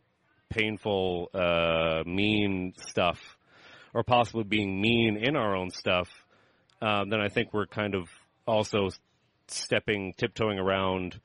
painful, 0.50 1.30
uh, 1.34 2.04
mean 2.06 2.74
stuff 2.78 3.20
or 3.94 4.04
possibly 4.04 4.44
being 4.44 4.82
mean 4.82 5.18
in 5.18 5.36
our 5.36 5.56
own 5.56 5.70
stuff, 5.70 6.10
um, 6.82 7.10
then 7.10 7.22
I 7.22 7.30
think 7.30 7.54
we're 7.54 7.68
kind 7.68 7.96
of 7.96 8.10
also 8.46 8.90
stepping, 9.48 10.14
tiptoeing 10.18 10.60
around 10.60 11.20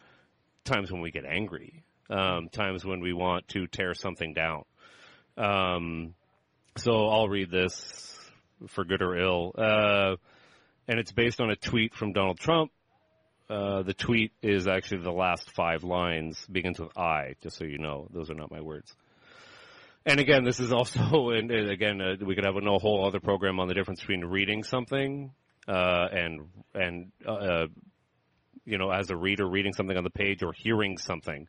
times 0.65 0.93
when 0.93 1.01
we 1.01 1.11
get 1.11 1.25
angry, 1.25 1.85
um, 2.11 2.49
times 2.51 2.85
when 2.85 3.01
we 3.01 3.13
want 3.13 3.49
to 3.49 3.67
tear 3.67 3.95
something 3.95 4.35
down. 4.35 4.65
Um, 5.37 6.15
so 6.77 7.09
I'll 7.09 7.29
read 7.29 7.51
this 7.51 8.19
for 8.69 8.85
good 8.85 9.03
or 9.03 9.17
ill. 9.17 9.53
Uh, 9.57 10.17
and 10.87 10.99
it's 10.99 11.13
based 11.13 11.41
on 11.41 11.51
a 11.51 11.57
tweet 11.57 11.95
from 11.95 12.13
Donald 12.13 12.39
Trump. 12.39 12.71
Uh, 13.49 13.83
the 13.83 13.95
tweet 13.95 14.33
is 14.43 14.67
actually 14.69 15.03
the 15.03 15.13
last 15.13 15.51
five 15.51 15.83
lines, 15.83 16.47
begins 16.51 16.79
with 16.79 16.97
I, 16.99 17.35
just 17.43 17.57
so 17.57 17.65
you 17.65 17.79
know. 17.79 18.07
Those 18.13 18.31
are 18.31 18.35
not 18.35 18.51
my 18.51 18.61
words. 18.61 18.95
And 20.09 20.21
again, 20.21 20.43
this 20.43 20.59
is 20.59 20.73
also, 20.73 21.31
and, 21.31 21.51
again, 21.51 22.01
uh, 22.01 22.15
we 22.25 22.35
could 22.35 22.47
have 22.47 22.57
a 22.57 22.79
whole 22.79 23.07
other 23.07 23.21
program 23.21 23.61
on 23.61 23.69
the 23.69 23.75
difference 23.75 24.01
between 24.01 24.25
reading 24.25 24.63
something 24.63 25.33
uh, 25.69 26.07
and 26.11 26.49
and 26.75 27.13
uh, 27.27 27.33
uh, 27.33 27.67
you 28.65 28.79
know, 28.79 28.91
as 28.91 29.11
a 29.11 29.17
reader, 29.17 29.47
reading 29.47 29.75
something 29.75 29.97
on 29.97 30.05
the 30.05 30.11
page 30.11 30.43
or 30.43 30.55
hearing 30.55 30.97
something, 30.97 31.47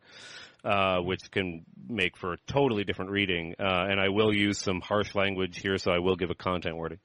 uh, 0.62 0.98
which 0.98 1.30
can 1.30 1.64
make 1.88 2.18
for 2.18 2.34
a 2.34 2.36
totally 2.46 2.84
different 2.84 3.10
reading. 3.10 3.54
Uh, 3.58 3.86
and 3.88 3.98
I 3.98 4.10
will 4.10 4.34
use 4.34 4.58
some 4.58 4.82
harsh 4.82 5.14
language 5.14 5.58
here, 5.58 5.78
so 5.78 5.90
I 5.90 6.00
will 6.00 6.16
give 6.16 6.28
a 6.28 6.34
content 6.34 6.76
warning. 6.76 6.98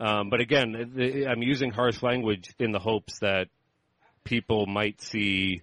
Um, 0.00 0.30
but 0.30 0.40
again, 0.40 0.92
the, 0.96 1.26
I'm 1.26 1.42
using 1.42 1.72
harsh 1.72 2.02
language 2.02 2.54
in 2.58 2.72
the 2.72 2.78
hopes 2.78 3.18
that 3.18 3.48
people 4.24 4.66
might 4.66 5.02
see 5.02 5.60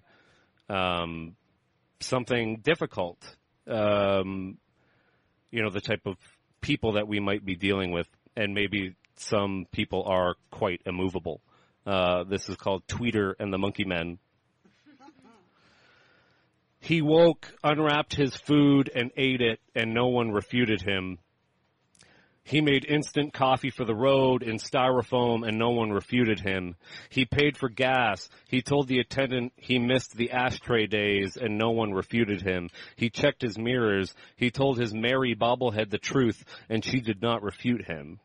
um, 0.68 1.34
something 1.98 2.60
difficult. 2.62 3.18
Um, 3.66 4.58
you 5.52 5.62
know, 5.62 5.70
the 5.70 5.80
type 5.80 6.06
of 6.06 6.16
people 6.60 6.92
that 6.92 7.06
we 7.06 7.20
might 7.20 7.44
be 7.44 7.54
dealing 7.54 7.92
with, 7.92 8.08
and 8.34 8.54
maybe 8.54 8.96
some 9.14 9.66
people 9.70 10.02
are 10.04 10.34
quite 10.50 10.80
immovable. 10.86 11.40
Uh, 11.86 12.24
this 12.24 12.48
is 12.48 12.56
called 12.56 12.86
Tweeter 12.88 13.34
and 13.38 13.52
the 13.52 13.58
Monkey 13.58 13.84
Men. 13.84 14.18
He 16.80 17.00
woke, 17.00 17.46
unwrapped 17.62 18.16
his 18.16 18.34
food, 18.34 18.90
and 18.92 19.12
ate 19.16 19.40
it, 19.40 19.60
and 19.74 19.94
no 19.94 20.08
one 20.08 20.32
refuted 20.32 20.82
him. 20.82 21.18
He 22.44 22.60
made 22.60 22.84
instant 22.84 23.32
coffee 23.32 23.70
for 23.70 23.84
the 23.84 23.94
road 23.94 24.42
in 24.42 24.58
styrofoam 24.58 25.46
and 25.46 25.58
no 25.58 25.70
one 25.70 25.92
refuted 25.92 26.40
him. 26.40 26.74
He 27.08 27.24
paid 27.24 27.56
for 27.56 27.68
gas. 27.68 28.28
He 28.48 28.62
told 28.62 28.88
the 28.88 28.98
attendant 28.98 29.52
he 29.56 29.78
missed 29.78 30.16
the 30.16 30.32
ashtray 30.32 30.86
days 30.86 31.36
and 31.36 31.56
no 31.56 31.70
one 31.70 31.92
refuted 31.92 32.42
him. 32.42 32.68
He 32.96 33.10
checked 33.10 33.42
his 33.42 33.58
mirrors. 33.58 34.14
He 34.36 34.50
told 34.50 34.78
his 34.78 34.92
Mary 34.92 35.34
bobblehead 35.34 35.90
the 35.90 35.98
truth 35.98 36.44
and 36.68 36.84
she 36.84 37.00
did 37.00 37.22
not 37.22 37.42
refute 37.42 37.86
him. 37.86 38.18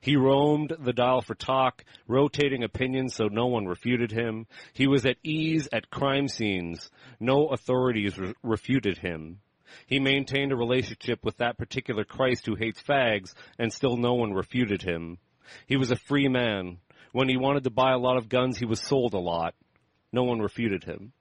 He 0.00 0.16
roamed 0.16 0.74
the 0.78 0.92
dial 0.92 1.22
for 1.22 1.34
talk, 1.34 1.84
rotating 2.06 2.62
opinions 2.62 3.14
so 3.14 3.28
no 3.28 3.46
one 3.46 3.66
refuted 3.66 4.10
him. 4.10 4.46
He 4.74 4.86
was 4.86 5.06
at 5.06 5.16
ease 5.22 5.68
at 5.72 5.90
crime 5.90 6.28
scenes. 6.28 6.90
No 7.20 7.48
authorities 7.48 8.18
re- 8.18 8.34
refuted 8.42 8.98
him. 8.98 9.40
He 9.86 9.98
maintained 9.98 10.52
a 10.52 10.56
relationship 10.56 11.24
with 11.24 11.36
that 11.38 11.58
particular 11.58 12.04
Christ 12.04 12.46
who 12.46 12.54
hates 12.54 12.82
fags, 12.82 13.34
and 13.58 13.72
still 13.72 13.96
no 13.96 14.14
one 14.14 14.32
refuted 14.32 14.82
him. 14.82 15.18
He 15.66 15.76
was 15.76 15.90
a 15.90 15.96
free 15.96 16.28
man. 16.28 16.78
When 17.12 17.28
he 17.28 17.36
wanted 17.36 17.64
to 17.64 17.70
buy 17.70 17.92
a 17.92 17.98
lot 17.98 18.16
of 18.16 18.28
guns, 18.28 18.58
he 18.58 18.64
was 18.64 18.80
sold 18.80 19.14
a 19.14 19.18
lot. 19.18 19.54
No 20.12 20.24
one 20.24 20.40
refuted 20.40 20.84
him. 20.84 21.12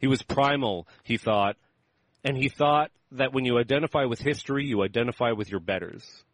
He 0.00 0.06
was 0.06 0.22
primal, 0.22 0.86
he 1.02 1.16
thought, 1.16 1.56
and 2.24 2.36
he 2.36 2.48
thought 2.48 2.90
that 3.12 3.32
when 3.32 3.44
you 3.44 3.58
identify 3.58 4.04
with 4.04 4.20
history, 4.20 4.66
you 4.66 4.82
identify 4.82 5.32
with 5.32 5.50
your 5.50 5.60
betters. 5.60 6.24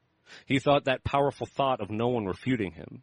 He 0.46 0.58
thought 0.58 0.84
that 0.84 1.04
powerful 1.04 1.46
thought 1.46 1.80
of 1.80 1.90
no 1.90 2.08
one 2.08 2.26
refuting 2.26 2.72
him. 2.72 3.02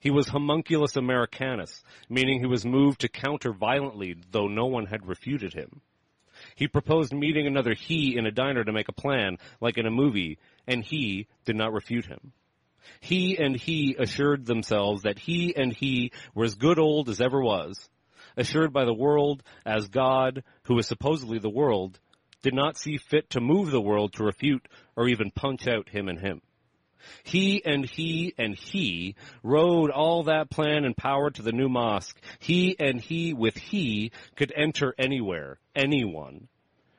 He 0.00 0.10
was 0.10 0.28
homunculus 0.28 0.96
Americanus, 0.96 1.84
meaning 2.08 2.40
he 2.40 2.46
was 2.46 2.64
moved 2.64 3.02
to 3.02 3.08
counter 3.08 3.52
violently, 3.52 4.16
though 4.30 4.48
no 4.48 4.66
one 4.66 4.86
had 4.86 5.06
refuted 5.06 5.52
him. 5.52 5.82
He 6.54 6.68
proposed 6.68 7.12
meeting 7.12 7.46
another 7.46 7.74
he 7.74 8.16
in 8.16 8.26
a 8.26 8.30
diner 8.30 8.64
to 8.64 8.72
make 8.72 8.88
a 8.88 8.92
plan, 8.92 9.38
like 9.60 9.78
in 9.78 9.86
a 9.86 9.90
movie, 9.90 10.38
and 10.66 10.84
he 10.84 11.26
did 11.44 11.56
not 11.56 11.72
refute 11.72 12.06
him. 12.06 12.32
He 13.00 13.36
and 13.36 13.56
he 13.56 13.96
assured 13.98 14.46
themselves 14.46 15.02
that 15.02 15.18
he 15.18 15.54
and 15.56 15.72
he 15.72 16.12
were 16.34 16.44
as 16.44 16.54
good 16.54 16.78
old 16.78 17.08
as 17.08 17.20
ever 17.20 17.42
was, 17.42 17.88
assured 18.36 18.72
by 18.72 18.84
the 18.84 18.94
world 18.94 19.42
as 19.64 19.88
God, 19.88 20.44
who 20.64 20.74
was 20.74 20.86
supposedly 20.86 21.38
the 21.38 21.50
world, 21.50 21.98
did 22.42 22.54
not 22.54 22.76
see 22.76 22.96
fit 22.96 23.30
to 23.30 23.40
move 23.40 23.70
the 23.70 23.80
world 23.80 24.12
to 24.14 24.24
refute 24.24 24.66
or 24.94 25.08
even 25.08 25.30
punch 25.30 25.66
out 25.66 25.88
him 25.88 26.08
and 26.08 26.20
him. 26.20 26.40
He 27.22 27.64
and 27.64 27.84
he 27.84 28.34
and 28.38 28.54
he 28.54 29.14
rode 29.42 29.90
all 29.90 30.24
that 30.24 30.50
plan 30.50 30.84
and 30.84 30.96
power 30.96 31.30
to 31.30 31.42
the 31.42 31.52
new 31.52 31.68
mosque. 31.68 32.18
He 32.38 32.76
and 32.78 33.00
he 33.00 33.34
with 33.34 33.56
he 33.56 34.12
could 34.36 34.52
enter 34.56 34.94
anywhere, 34.98 35.58
anyone. 35.74 36.48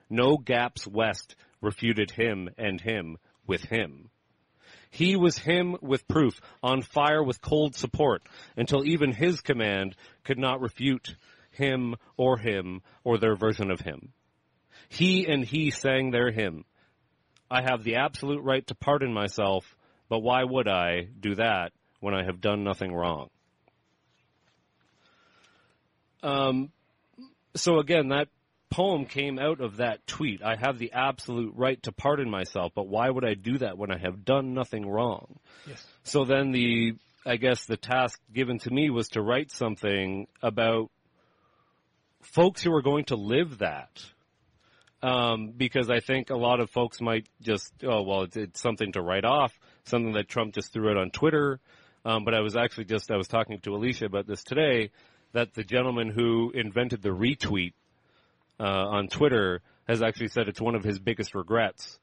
No 0.09 0.37
gaps 0.37 0.87
west 0.87 1.35
refuted 1.61 2.11
him 2.11 2.49
and 2.57 2.79
him 2.79 3.17
with 3.45 3.63
him. 3.65 4.09
He 4.89 5.15
was 5.15 5.37
him 5.37 5.77
with 5.81 6.07
proof, 6.07 6.39
on 6.63 6.81
fire 6.81 7.23
with 7.23 7.41
cold 7.41 7.75
support, 7.75 8.23
until 8.55 8.85
even 8.85 9.11
his 9.11 9.41
command 9.41 9.95
could 10.23 10.39
not 10.39 10.61
refute 10.61 11.15
him 11.51 11.95
or 12.15 12.37
him 12.37 12.81
or 13.03 13.17
their 13.17 13.35
version 13.35 13.69
of 13.69 13.81
him. 13.81 14.13
He 14.89 15.25
and 15.27 15.43
he 15.43 15.71
sang 15.71 16.11
their 16.11 16.31
hymn. 16.31 16.65
I 17.49 17.61
have 17.61 17.83
the 17.83 17.95
absolute 17.95 18.43
right 18.43 18.65
to 18.67 18.75
pardon 18.75 19.13
myself 19.13 19.76
but 20.09 20.19
why 20.19 20.43
would 20.43 20.67
I 20.67 21.07
do 21.19 21.35
that 21.35 21.71
when 21.99 22.13
I 22.13 22.23
have 22.23 22.41
done 22.41 22.63
nothing 22.63 22.93
wrong? 22.93 23.29
Um, 26.23 26.71
so 27.55 27.79
again, 27.79 28.09
that 28.09 28.27
poem 28.69 29.05
came 29.05 29.39
out 29.39 29.61
of 29.61 29.77
that 29.77 30.05
tweet. 30.07 30.41
I 30.43 30.55
have 30.55 30.77
the 30.77 30.91
absolute 30.93 31.53
right 31.55 31.81
to 31.83 31.91
pardon 31.91 32.29
myself, 32.29 32.71
but 32.75 32.87
why 32.87 33.09
would 33.09 33.25
I 33.25 33.33
do 33.33 33.57
that 33.59 33.77
when 33.77 33.91
I 33.91 33.97
have 33.97 34.25
done 34.25 34.53
nothing 34.53 34.87
wrong? 34.87 35.39
Yes. 35.67 35.83
So 36.03 36.25
then 36.25 36.51
the, 36.51 36.93
I 37.25 37.37
guess 37.37 37.65
the 37.65 37.77
task 37.77 38.19
given 38.33 38.59
to 38.59 38.71
me 38.71 38.89
was 38.89 39.09
to 39.09 39.21
write 39.21 39.51
something 39.51 40.27
about 40.41 40.89
folks 42.21 42.61
who 42.61 42.73
are 42.73 42.81
going 42.81 43.05
to 43.05 43.15
live 43.15 43.59
that. 43.59 44.01
Um, 45.01 45.53
because 45.55 45.91
I 45.91 45.99
think 45.99 46.31
a 46.31 46.35
lot 46.35 46.59
of 46.59 46.71
folks 46.71 46.99
might 46.99 47.27
just, 47.39 47.71
oh, 47.83 48.01
well, 48.01 48.23
it's, 48.23 48.35
it's 48.35 48.59
something 48.59 48.93
to 48.93 49.01
write 49.01 49.25
off 49.25 49.53
something 49.87 50.13
that 50.13 50.27
Trump 50.27 50.53
just 50.53 50.73
threw 50.73 50.89
out 50.89 50.97
on 50.97 51.11
Twitter. 51.11 51.59
Um, 52.05 52.23
but 52.23 52.33
I 52.33 52.39
was 52.39 52.55
actually 52.55 52.85
just 52.85 53.11
I 53.11 53.17
was 53.17 53.27
talking 53.27 53.59
to 53.59 53.75
Alicia 53.75 54.05
about 54.05 54.27
this 54.27 54.43
today 54.43 54.91
that 55.33 55.53
the 55.53 55.63
gentleman 55.63 56.09
who 56.09 56.51
invented 56.53 57.01
the 57.01 57.09
retweet 57.09 57.73
uh, 58.59 58.63
on 58.63 59.07
Twitter 59.07 59.61
has 59.87 60.01
actually 60.01 60.29
said 60.29 60.47
it's 60.47 60.61
one 60.61 60.75
of 60.75 60.83
his 60.83 60.99
biggest 60.99 61.35
regrets. 61.35 61.99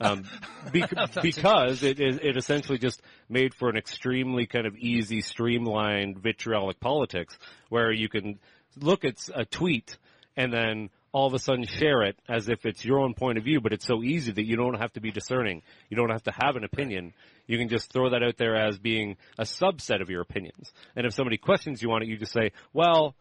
Um, 0.00 0.24
because 0.72 1.82
it, 1.82 2.00
it 2.00 2.36
essentially 2.36 2.78
just 2.78 3.02
made 3.28 3.54
for 3.54 3.68
an 3.68 3.76
extremely 3.76 4.46
kind 4.46 4.66
of 4.66 4.76
easy, 4.76 5.20
streamlined, 5.20 6.18
vitriolic 6.18 6.80
politics 6.80 7.38
where 7.68 7.92
you 7.92 8.08
can 8.08 8.38
look 8.76 9.04
at 9.04 9.16
a 9.34 9.44
tweet 9.44 9.98
and 10.36 10.52
then 10.52 10.90
all 11.12 11.26
of 11.26 11.34
a 11.34 11.38
sudden 11.38 11.66
share 11.66 12.02
it 12.02 12.16
as 12.28 12.48
if 12.48 12.64
it's 12.64 12.84
your 12.84 13.00
own 13.00 13.14
point 13.14 13.38
of 13.38 13.44
view, 13.44 13.60
but 13.60 13.72
it's 13.72 13.86
so 13.86 14.02
easy 14.02 14.32
that 14.32 14.46
you 14.46 14.56
don't 14.56 14.78
have 14.78 14.92
to 14.92 15.00
be 15.00 15.10
discerning. 15.10 15.62
You 15.88 15.96
don't 15.96 16.10
have 16.10 16.22
to 16.24 16.32
have 16.32 16.56
an 16.56 16.64
opinion. 16.64 17.12
You 17.46 17.58
can 17.58 17.68
just 17.68 17.92
throw 17.92 18.10
that 18.10 18.22
out 18.22 18.36
there 18.36 18.54
as 18.54 18.78
being 18.78 19.16
a 19.38 19.42
subset 19.42 20.00
of 20.00 20.08
your 20.08 20.20
opinions. 20.20 20.72
And 20.94 21.06
if 21.06 21.14
somebody 21.14 21.36
questions 21.36 21.82
you 21.82 21.90
on 21.92 22.02
it, 22.02 22.08
you 22.08 22.16
just 22.16 22.32
say, 22.32 22.52
well, 22.72 23.16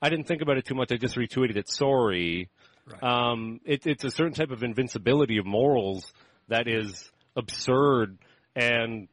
I 0.00 0.08
didn't 0.08 0.26
think 0.26 0.42
about 0.42 0.56
it 0.56 0.66
too 0.66 0.74
much. 0.74 0.92
I 0.92 0.96
just 0.96 1.16
retweeted 1.16 1.56
it. 1.56 1.68
Sorry. 1.68 2.48
Right. 2.86 3.02
Um, 3.02 3.60
it, 3.64 3.86
it's 3.86 4.04
a 4.04 4.10
certain 4.10 4.34
type 4.34 4.50
of 4.50 4.62
invincibility 4.62 5.38
of 5.38 5.46
morals 5.46 6.12
that 6.48 6.68
is 6.68 7.10
absurd. 7.34 8.18
And 8.54 9.08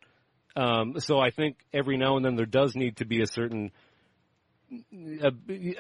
um, 0.55 0.99
so 0.99 1.19
I 1.19 1.31
think 1.31 1.57
every 1.73 1.97
now 1.97 2.17
and 2.17 2.25
then 2.25 2.35
there 2.35 2.45
does 2.45 2.75
need 2.75 2.97
to 2.97 3.05
be 3.05 3.21
a 3.21 3.27
certain 3.27 3.71
uh, 5.23 5.31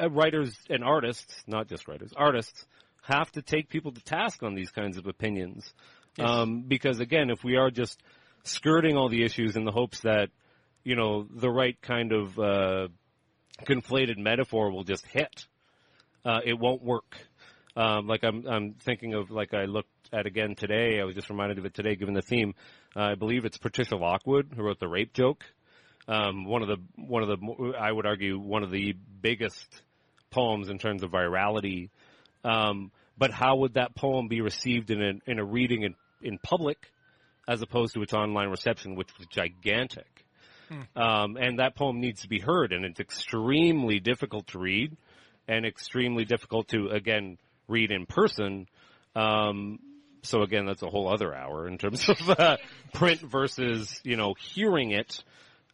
uh, 0.01 0.09
writers 0.09 0.55
and 0.69 0.83
artists, 0.83 1.43
not 1.47 1.67
just 1.67 1.87
writers, 1.87 2.11
artists 2.15 2.65
have 3.01 3.31
to 3.31 3.41
take 3.41 3.69
people 3.69 3.91
to 3.91 4.01
task 4.01 4.43
on 4.43 4.55
these 4.55 4.71
kinds 4.71 4.97
of 4.97 5.07
opinions. 5.07 5.73
Yes. 6.17 6.29
Um, 6.29 6.63
because 6.67 6.99
again, 6.99 7.29
if 7.29 7.43
we 7.43 7.57
are 7.57 7.71
just 7.71 8.01
skirting 8.43 8.95
all 8.97 9.09
the 9.09 9.23
issues 9.23 9.55
in 9.55 9.65
the 9.65 9.71
hopes 9.71 10.01
that, 10.01 10.29
you 10.83 10.95
know, 10.95 11.27
the 11.29 11.49
right 11.49 11.79
kind 11.81 12.11
of, 12.11 12.39
uh, 12.39 12.87
conflated 13.65 14.17
metaphor 14.17 14.71
will 14.71 14.83
just 14.83 15.05
hit, 15.07 15.45
uh, 16.25 16.39
it 16.45 16.57
won't 16.57 16.83
work. 16.83 17.15
Um, 17.75 18.07
like 18.07 18.23
I'm, 18.23 18.45
I'm 18.45 18.73
thinking 18.73 19.15
of, 19.15 19.31
like 19.31 19.53
I 19.53 19.65
looked 19.65 19.89
at 20.13 20.25
again 20.27 20.55
today, 20.55 20.99
I 21.01 21.05
was 21.05 21.15
just 21.15 21.29
reminded 21.29 21.57
of 21.57 21.65
it 21.65 21.73
today 21.73 21.95
given 21.95 22.13
the 22.13 22.21
theme. 22.21 22.53
Uh, 22.95 23.01
I 23.01 23.15
believe 23.15 23.45
it's 23.45 23.57
Patricia 23.57 23.95
Lockwood 23.95 24.53
who 24.55 24.63
wrote 24.63 24.79
the 24.79 24.87
rape 24.87 25.13
joke. 25.13 25.43
Um, 26.07 26.45
one 26.45 26.61
of 26.61 26.67
the 26.67 26.77
one 26.95 27.23
of 27.23 27.29
the 27.29 27.73
I 27.79 27.91
would 27.91 28.05
argue 28.05 28.37
one 28.37 28.63
of 28.63 28.71
the 28.71 28.93
biggest 29.21 29.67
poems 30.31 30.69
in 30.69 30.77
terms 30.77 31.03
of 31.03 31.11
virality. 31.11 31.89
Um, 32.43 32.91
but 33.17 33.31
how 33.31 33.57
would 33.57 33.75
that 33.75 33.95
poem 33.95 34.27
be 34.27 34.41
received 34.41 34.91
in 34.91 35.01
a 35.01 35.31
in 35.31 35.39
a 35.39 35.45
reading 35.45 35.83
in 35.83 35.95
in 36.21 36.39
public, 36.39 36.77
as 37.47 37.61
opposed 37.61 37.93
to 37.93 38.01
its 38.01 38.13
online 38.13 38.49
reception, 38.49 38.95
which 38.95 39.09
was 39.17 39.27
gigantic? 39.27 40.25
Hmm. 40.69 41.01
Um, 41.01 41.37
and 41.37 41.59
that 41.59 41.75
poem 41.75 41.99
needs 41.99 42.21
to 42.21 42.29
be 42.29 42.39
heard, 42.39 42.73
and 42.73 42.85
it's 42.85 42.99
extremely 42.99 43.99
difficult 43.99 44.47
to 44.47 44.59
read, 44.59 44.95
and 45.47 45.65
extremely 45.65 46.25
difficult 46.25 46.69
to 46.69 46.89
again 46.89 47.37
read 47.67 47.91
in 47.91 48.05
person. 48.05 48.67
Um, 49.15 49.79
so 50.23 50.41
again, 50.41 50.65
that's 50.65 50.81
a 50.81 50.89
whole 50.89 51.13
other 51.13 51.35
hour 51.35 51.67
in 51.67 51.77
terms 51.77 52.09
of 52.09 52.29
uh, 52.29 52.57
print 52.93 53.21
versus 53.21 54.01
you 54.03 54.17
know 54.17 54.33
hearing 54.39 54.91
it. 54.91 55.23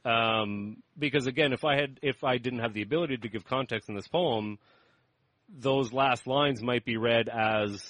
Um, 0.05 0.77
because 0.97 1.27
again, 1.27 1.51
if 1.53 1.65
I 1.65 1.75
had, 1.75 1.99
if 2.01 2.23
I 2.23 2.37
didn't 2.37 2.59
have 2.59 2.73
the 2.73 2.81
ability 2.81 3.17
to 3.17 3.29
give 3.29 3.45
context 3.45 3.89
in 3.89 3.95
this 3.95 4.07
poem, 4.07 4.57
those 5.49 5.91
last 5.91 6.25
lines 6.27 6.61
might 6.61 6.85
be 6.85 6.97
read 6.97 7.27
as 7.27 7.83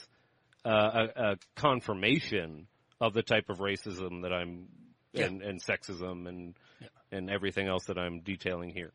uh, 0.65 0.69
a, 1.15 1.23
a, 1.31 1.35
confirmation 1.55 2.67
of 2.99 3.13
the 3.13 3.21
type 3.21 3.49
of 3.49 3.59
racism 3.59 4.23
that 4.23 4.33
I'm, 4.33 4.67
yeah. 5.13 5.25
and, 5.25 5.41
and, 5.41 5.61
sexism 5.61 6.27
and 6.27 6.55
yeah. 6.81 6.87
and 7.11 7.29
everything 7.29 7.67
else 7.67 7.85
that 7.85 7.97
I'm 7.97 8.21
detailing 8.21 8.71
here. 8.71 8.91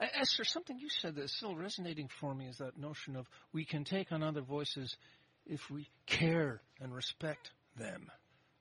Esther, 0.00 0.44
something 0.44 0.78
you 0.78 0.88
said 0.88 1.16
that's 1.16 1.36
still 1.36 1.54
resonating 1.56 2.08
for 2.20 2.34
me 2.34 2.46
is 2.46 2.58
that 2.58 2.78
notion 2.78 3.16
of 3.16 3.26
we 3.52 3.64
can 3.64 3.84
take 3.84 4.12
on 4.12 4.22
other 4.22 4.42
voices 4.42 4.96
if 5.46 5.60
we 5.70 5.88
care 6.06 6.60
and 6.80 6.94
respect 6.94 7.50
them 7.78 8.10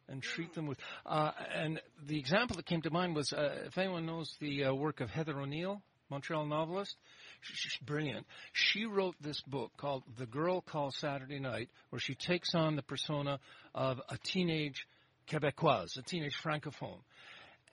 and 0.07 0.21
treat 0.21 0.53
them 0.53 0.67
with. 0.67 0.77
Uh, 1.05 1.31
and 1.53 1.81
the 2.05 2.19
example 2.19 2.55
that 2.55 2.65
came 2.65 2.81
to 2.81 2.91
mind 2.91 3.15
was 3.15 3.33
uh, 3.33 3.63
if 3.65 3.77
anyone 3.77 4.05
knows 4.05 4.35
the 4.39 4.65
uh, 4.65 4.73
work 4.73 5.01
of 5.01 5.09
Heather 5.09 5.39
O'Neill, 5.39 5.81
Montreal 6.09 6.45
novelist, 6.45 6.95
she's 7.41 7.77
brilliant. 7.81 8.27
She 8.53 8.85
wrote 8.85 9.15
this 9.19 9.41
book 9.41 9.71
called 9.77 10.03
The 10.17 10.27
Girl 10.27 10.61
Called 10.61 10.93
Saturday 10.93 11.39
Night, 11.39 11.69
where 11.89 11.99
she 11.99 12.13
takes 12.13 12.53
on 12.53 12.75
the 12.75 12.83
persona 12.83 13.39
of 13.73 13.99
a 14.09 14.17
teenage 14.23 14.87
Quebecoise, 15.27 15.97
a 15.97 16.03
teenage 16.03 16.35
francophone. 16.43 16.99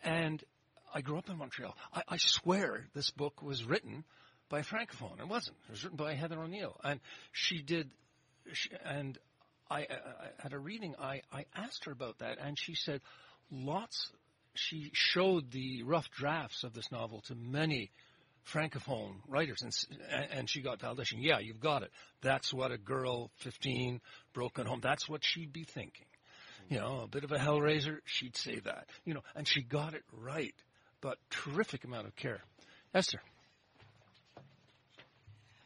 And 0.03 0.43
I 0.95 1.01
grew 1.01 1.19
up 1.19 1.29
in 1.29 1.39
Montreal. 1.39 1.77
I, 1.95 2.03
I 2.09 2.17
swear 2.19 2.87
this 2.95 3.11
book 3.11 3.43
was 3.43 3.65
written 3.65 4.05
by 4.49 4.61
a 4.61 4.65
francophone. 4.65 5.19
It 5.19 5.29
wasn't. 5.29 5.57
It 5.69 5.71
was 5.71 5.85
written 5.85 5.97
by 5.97 6.15
Heather 6.15 6.41
O'Neill, 6.41 6.79
and 6.85 7.01
she 7.33 7.63
did. 7.63 7.91
She, 8.53 8.71
and 8.85 9.19
I, 9.71 9.81
I, 9.81 9.87
at 10.45 10.53
a 10.53 10.59
reading, 10.59 10.95
I, 11.01 11.23
I 11.33 11.47
asked 11.55 11.87
her 11.87 11.93
about 11.93 12.19
that, 12.19 12.39
and 12.39 12.59
she 12.59 12.75
said 12.75 13.01
lots. 13.51 14.11
She 14.55 14.91
showed 14.93 15.51
the 15.51 15.83
rough 15.85 16.11
drafts 16.11 16.63
of 16.65 16.75
this 16.75 16.93
novel 16.93 17.23
to 17.29 17.35
many 17.35 17.91
francophone 18.53 19.15
writers, 19.27 19.63
and 19.63 19.73
and 20.31 20.51
she 20.51 20.61
got 20.61 20.81
validation. 20.81 21.19
Yeah, 21.21 21.39
you've 21.39 21.61
got 21.61 21.83
it. 21.83 21.91
That's 22.21 22.53
what 22.53 22.73
a 22.73 22.77
girl, 22.77 23.31
fifteen, 23.39 24.01
broken 24.35 24.67
home. 24.67 24.81
That's 24.83 25.09
what 25.09 25.25
she'd 25.25 25.53
be 25.53 25.65
thinking. 25.65 26.07
You 26.69 26.79
know, 26.79 27.01
a 27.05 27.09
bit 27.09 27.25
of 27.25 27.33
a 27.33 27.39
hellraiser. 27.39 27.99
She'd 28.05 28.37
say 28.37 28.61
that. 28.65 28.87
You 29.05 29.15
know, 29.15 29.23
and 29.35 29.49
she 29.49 29.63
got 29.63 29.95
it 29.95 30.03
right. 30.13 30.55
But 31.03 31.19
terrific 31.29 31.85
amount 31.85 32.07
of 32.07 32.17
care. 32.17 32.41
Esther. 32.95 33.21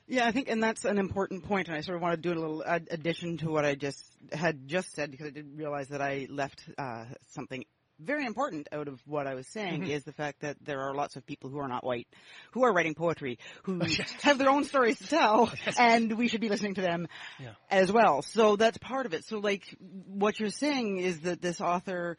Yeah, 0.09 0.27
I 0.27 0.31
think, 0.33 0.49
and 0.49 0.63
that's 0.63 0.85
an 0.85 0.99
important 0.99 1.45
point, 1.45 1.69
and 1.69 1.77
I 1.77 1.81
sort 1.81 1.97
of 1.97 2.03
want 2.03 2.15
to 2.15 2.21
do 2.21 2.33
a 2.33 2.39
little 2.41 2.65
ad- 2.65 2.89
addition 2.93 3.39
to 3.39 3.51
what 3.51 3.65
I 3.65 3.75
just 3.75 4.03
had 4.33 4.67
just 4.69 4.93
said 4.95 5.11
because 5.11 5.27
I 5.27 5.31
didn't 5.31 5.57
realize 5.57 5.89
that 5.89 6.01
I 6.01 6.27
left 6.31 6.63
uh, 6.79 7.05
something 7.33 7.65
very 7.99 8.25
important 8.25 8.69
out 8.73 8.87
of 8.89 9.01
what 9.07 9.27
I 9.27 9.35
was 9.35 9.49
saying 9.49 9.83
Mhm. 9.83 9.89
is 9.89 10.05
the 10.05 10.13
fact 10.13 10.41
that 10.43 10.59
there 10.63 10.81
are 10.83 10.95
lots 10.95 11.17
of 11.17 11.27
people 11.27 11.49
who 11.51 11.59
are 11.59 11.67
not 11.67 11.83
white 11.83 12.07
who 12.53 12.63
are 12.63 12.73
writing 12.73 12.95
poetry 12.95 13.39
who 13.65 13.81
have 14.23 14.37
their 14.39 14.51
own 14.51 14.65
stories 14.65 14.99
to 14.99 15.07
tell, 15.09 15.51
and 15.79 16.17
we 16.17 16.29
should 16.29 16.43
be 16.43 16.51
listening 16.51 16.75
to 16.75 16.83
them 16.83 17.09
Yeah. 17.41 17.55
as 17.71 17.91
well. 17.91 18.23
So 18.23 18.55
that's 18.57 18.79
part 18.79 19.07
of 19.07 19.13
it. 19.15 19.25
So 19.25 19.39
like 19.39 19.65
what 19.81 20.39
you're 20.39 20.51
saying 20.51 20.99
is 20.99 21.21
that 21.21 21.41
this 21.43 21.61
author 21.61 22.17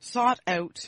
sought 0.00 0.38
out 0.46 0.78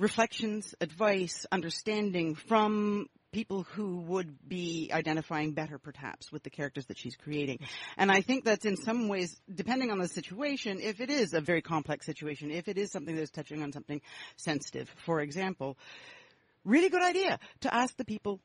reflections, 0.00 0.74
advice, 0.80 1.46
understanding 1.52 2.34
from 2.34 3.06
people 3.32 3.62
who 3.74 3.98
would 3.98 4.48
be 4.48 4.90
identifying 4.92 5.52
better 5.52 5.78
perhaps 5.78 6.32
with 6.32 6.42
the 6.42 6.50
characters 6.50 6.86
that 6.86 6.98
she's 6.98 7.14
creating. 7.14 7.60
And 7.96 8.10
I 8.10 8.22
think 8.22 8.44
that's 8.44 8.64
in 8.64 8.76
some 8.76 9.06
ways, 9.08 9.40
depending 9.54 9.92
on 9.92 9.98
the 9.98 10.08
situation, 10.08 10.80
if 10.80 11.00
it 11.00 11.10
is 11.10 11.32
a 11.32 11.40
very 11.40 11.62
complex 11.62 12.06
situation, 12.06 12.50
if 12.50 12.66
it 12.66 12.78
is 12.78 12.90
something 12.90 13.14
that's 13.14 13.30
touching 13.30 13.62
on 13.62 13.72
something 13.72 14.00
sensitive, 14.36 14.92
for 15.04 15.20
example, 15.20 15.76
really 16.64 16.88
good 16.88 17.02
idea 17.02 17.38
to 17.60 17.72
ask 17.72 17.96
the 17.96 18.04
people 18.04 18.40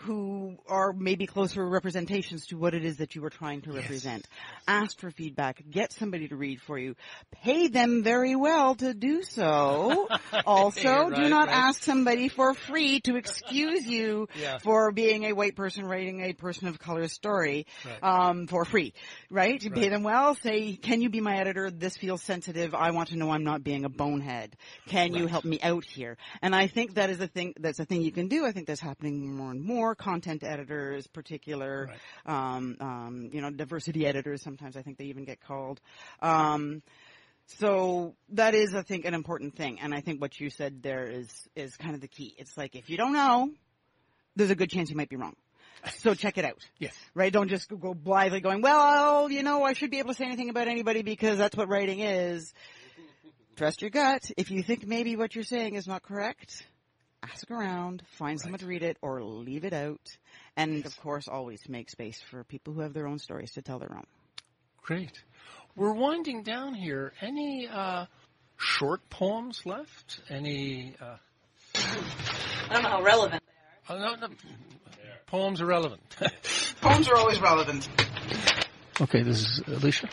who 0.00 0.56
are 0.68 0.92
maybe 0.92 1.26
closer 1.26 1.66
representations 1.66 2.46
to 2.46 2.56
what 2.58 2.74
it 2.74 2.84
is 2.84 2.98
that 2.98 3.14
you 3.14 3.22
were 3.22 3.30
trying 3.30 3.62
to 3.62 3.72
represent. 3.72 4.26
Ask 4.68 4.98
for 5.00 5.10
feedback. 5.10 5.62
Get 5.70 5.92
somebody 5.92 6.28
to 6.28 6.36
read 6.36 6.60
for 6.60 6.78
you. 6.78 6.94
Pay 7.30 7.68
them 7.68 8.02
very 8.02 8.36
well 8.36 8.74
to 8.74 8.92
do 8.92 9.22
so. 9.22 10.08
also, 10.46 11.10
do 11.10 11.28
not 11.28 11.48
right. 11.48 11.56
ask 11.56 11.82
somebody 11.82 12.28
for 12.28 12.52
free 12.54 13.00
to 13.00 13.16
excuse 13.16 13.86
you 13.86 14.28
Yeah. 14.40 14.58
for 14.58 14.92
being 14.92 15.24
a 15.24 15.32
white 15.32 15.56
person 15.56 15.86
writing 15.86 16.20
a 16.20 16.32
person 16.34 16.68
of 16.68 16.78
color 16.78 17.08
story 17.08 17.66
Right. 17.84 18.02
um, 18.02 18.46
for 18.48 18.64
free. 18.64 18.92
Right? 19.30 19.62
You 19.62 19.70
pay 19.70 19.88
them 19.88 20.02
well. 20.02 20.34
Say, 20.34 20.74
can 20.76 21.00
you 21.00 21.08
be 21.08 21.20
my 21.20 21.38
editor? 21.38 21.70
This 21.70 21.96
feels 21.96 22.22
sensitive. 22.22 22.74
I 22.74 22.90
want 22.90 23.08
to 23.10 23.16
know 23.16 23.30
I'm 23.30 23.44
not 23.44 23.64
being 23.64 23.84
a 23.84 23.88
bonehead. 23.88 24.56
Can 24.88 25.14
you 25.14 25.26
help 25.26 25.44
me 25.44 25.58
out 25.62 25.84
here? 25.84 26.16
And 26.42 26.54
I 26.54 26.66
think 26.66 26.94
that 26.94 27.08
is 27.10 27.20
a 27.20 27.26
thing. 27.28 27.54
That's 27.58 27.78
a 27.78 27.84
thing 27.84 28.02
you 28.02 28.12
can 28.12 28.28
do. 28.28 28.44
I 28.44 28.52
think 28.52 28.66
that's 28.66 28.80
happening 28.80 29.34
more 29.36 29.50
and 29.50 29.62
more. 29.62 29.85
Content 29.94 30.42
editors, 30.42 31.06
particular, 31.06 31.90
um, 32.26 32.76
um, 32.80 33.30
you 33.32 33.40
know, 33.40 33.50
diversity 33.50 34.06
editors. 34.06 34.42
Sometimes 34.42 34.76
I 34.76 34.82
think 34.82 34.98
they 34.98 35.04
even 35.06 35.24
get 35.24 35.40
called. 35.40 35.80
Um, 36.20 36.82
so 37.46 38.14
that 38.30 38.54
is, 38.54 38.74
I 38.74 38.82
think, 38.82 39.04
an 39.04 39.14
important 39.14 39.56
thing. 39.56 39.78
And 39.80 39.94
I 39.94 40.00
think 40.00 40.20
what 40.20 40.40
you 40.40 40.50
said 40.50 40.82
there 40.82 41.06
is 41.06 41.28
is 41.54 41.76
kind 41.76 41.94
of 41.94 42.00
the 42.00 42.08
key. 42.08 42.34
It's 42.38 42.56
like 42.56 42.74
if 42.74 42.90
you 42.90 42.96
don't 42.96 43.12
know, 43.12 43.50
there's 44.34 44.50
a 44.50 44.56
good 44.56 44.70
chance 44.70 44.90
you 44.90 44.96
might 44.96 45.08
be 45.08 45.16
wrong. 45.16 45.34
So 45.98 46.14
check 46.14 46.36
it 46.36 46.44
out 46.44 46.58
Yes. 46.80 46.94
right? 47.14 47.32
Don't 47.32 47.48
just 47.48 47.68
go 47.68 47.94
blithely 47.94 48.40
going, 48.40 48.60
well, 48.60 49.30
you 49.30 49.44
know, 49.44 49.62
I 49.62 49.72
should 49.72 49.90
be 49.90 50.00
able 50.00 50.08
to 50.08 50.14
say 50.16 50.24
anything 50.24 50.50
about 50.50 50.66
anybody 50.66 51.02
because 51.02 51.38
that's 51.38 51.56
what 51.56 51.68
writing 51.68 52.00
is. 52.00 52.52
Trust 53.56 53.82
your 53.82 53.90
gut. 53.90 54.30
If 54.36 54.50
you 54.50 54.62
think 54.62 54.86
maybe 54.86 55.14
what 55.16 55.34
you're 55.34 55.44
saying 55.44 55.74
is 55.74 55.86
not 55.86 56.02
correct, 56.02 56.66
ask 57.32 57.50
around, 57.50 58.02
find 58.18 58.40
someone 58.40 58.58
to 58.60 58.66
read 58.66 58.82
it, 58.82 58.96
or 59.02 59.22
leave 59.22 59.64
it 59.64 59.72
out. 59.72 60.16
And 60.56 60.84
of 60.86 60.98
course, 61.00 61.28
always 61.28 61.60
make 61.68 61.90
space 61.90 62.20
for 62.30 62.44
people 62.44 62.72
who 62.72 62.80
have 62.80 62.92
their 62.92 63.06
own 63.06 63.18
stories 63.18 63.52
to 63.52 63.62
tell 63.62 63.78
their 63.78 63.94
own. 63.94 64.06
Great. 64.82 65.22
We're 65.74 65.92
winding 65.92 66.42
down 66.42 66.74
here. 66.74 67.12
Any 67.20 67.68
uh, 67.68 68.06
short 68.56 69.08
poems 69.10 69.62
left? 69.66 70.20
Any? 70.30 70.94
Uh, 71.00 71.16
I 71.74 72.74
don't 72.74 72.82
know 72.82 72.88
how 72.88 73.02
relevant 73.02 73.42
they 73.88 73.94
oh, 73.94 73.98
no, 73.98 74.14
no, 74.14 74.28
poems 75.26 75.60
are 75.60 75.66
relevant. 75.66 76.00
Poems 76.80 77.08
are 77.08 77.16
always 77.16 77.40
relevant. 77.40 77.88
okay, 79.00 79.22
this 79.22 79.40
is 79.40 79.62
Alicia. 79.66 80.08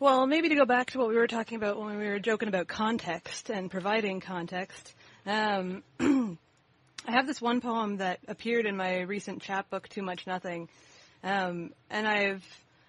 Well, 0.00 0.26
maybe 0.26 0.48
to 0.48 0.54
go 0.54 0.64
back 0.64 0.90
to 0.90 0.98
what 0.98 1.08
we 1.08 1.16
were 1.16 1.26
talking 1.26 1.56
about 1.56 1.78
when 1.78 1.96
we 1.96 2.06
were 2.06 2.18
joking 2.18 2.48
about 2.48 2.66
context 2.66 3.50
and 3.50 3.70
providing 3.70 4.20
context. 4.20 4.94
Um, 5.26 5.82
I 6.00 7.10
have 7.10 7.26
this 7.26 7.40
one 7.40 7.60
poem 7.60 7.96
that 7.96 8.20
appeared 8.28 8.64
in 8.64 8.76
my 8.76 9.00
recent 9.00 9.42
chapbook, 9.42 9.88
Too 9.88 10.02
Much 10.02 10.24
Nothing, 10.26 10.68
um, 11.24 11.72
and 11.90 12.06
I've 12.06 12.44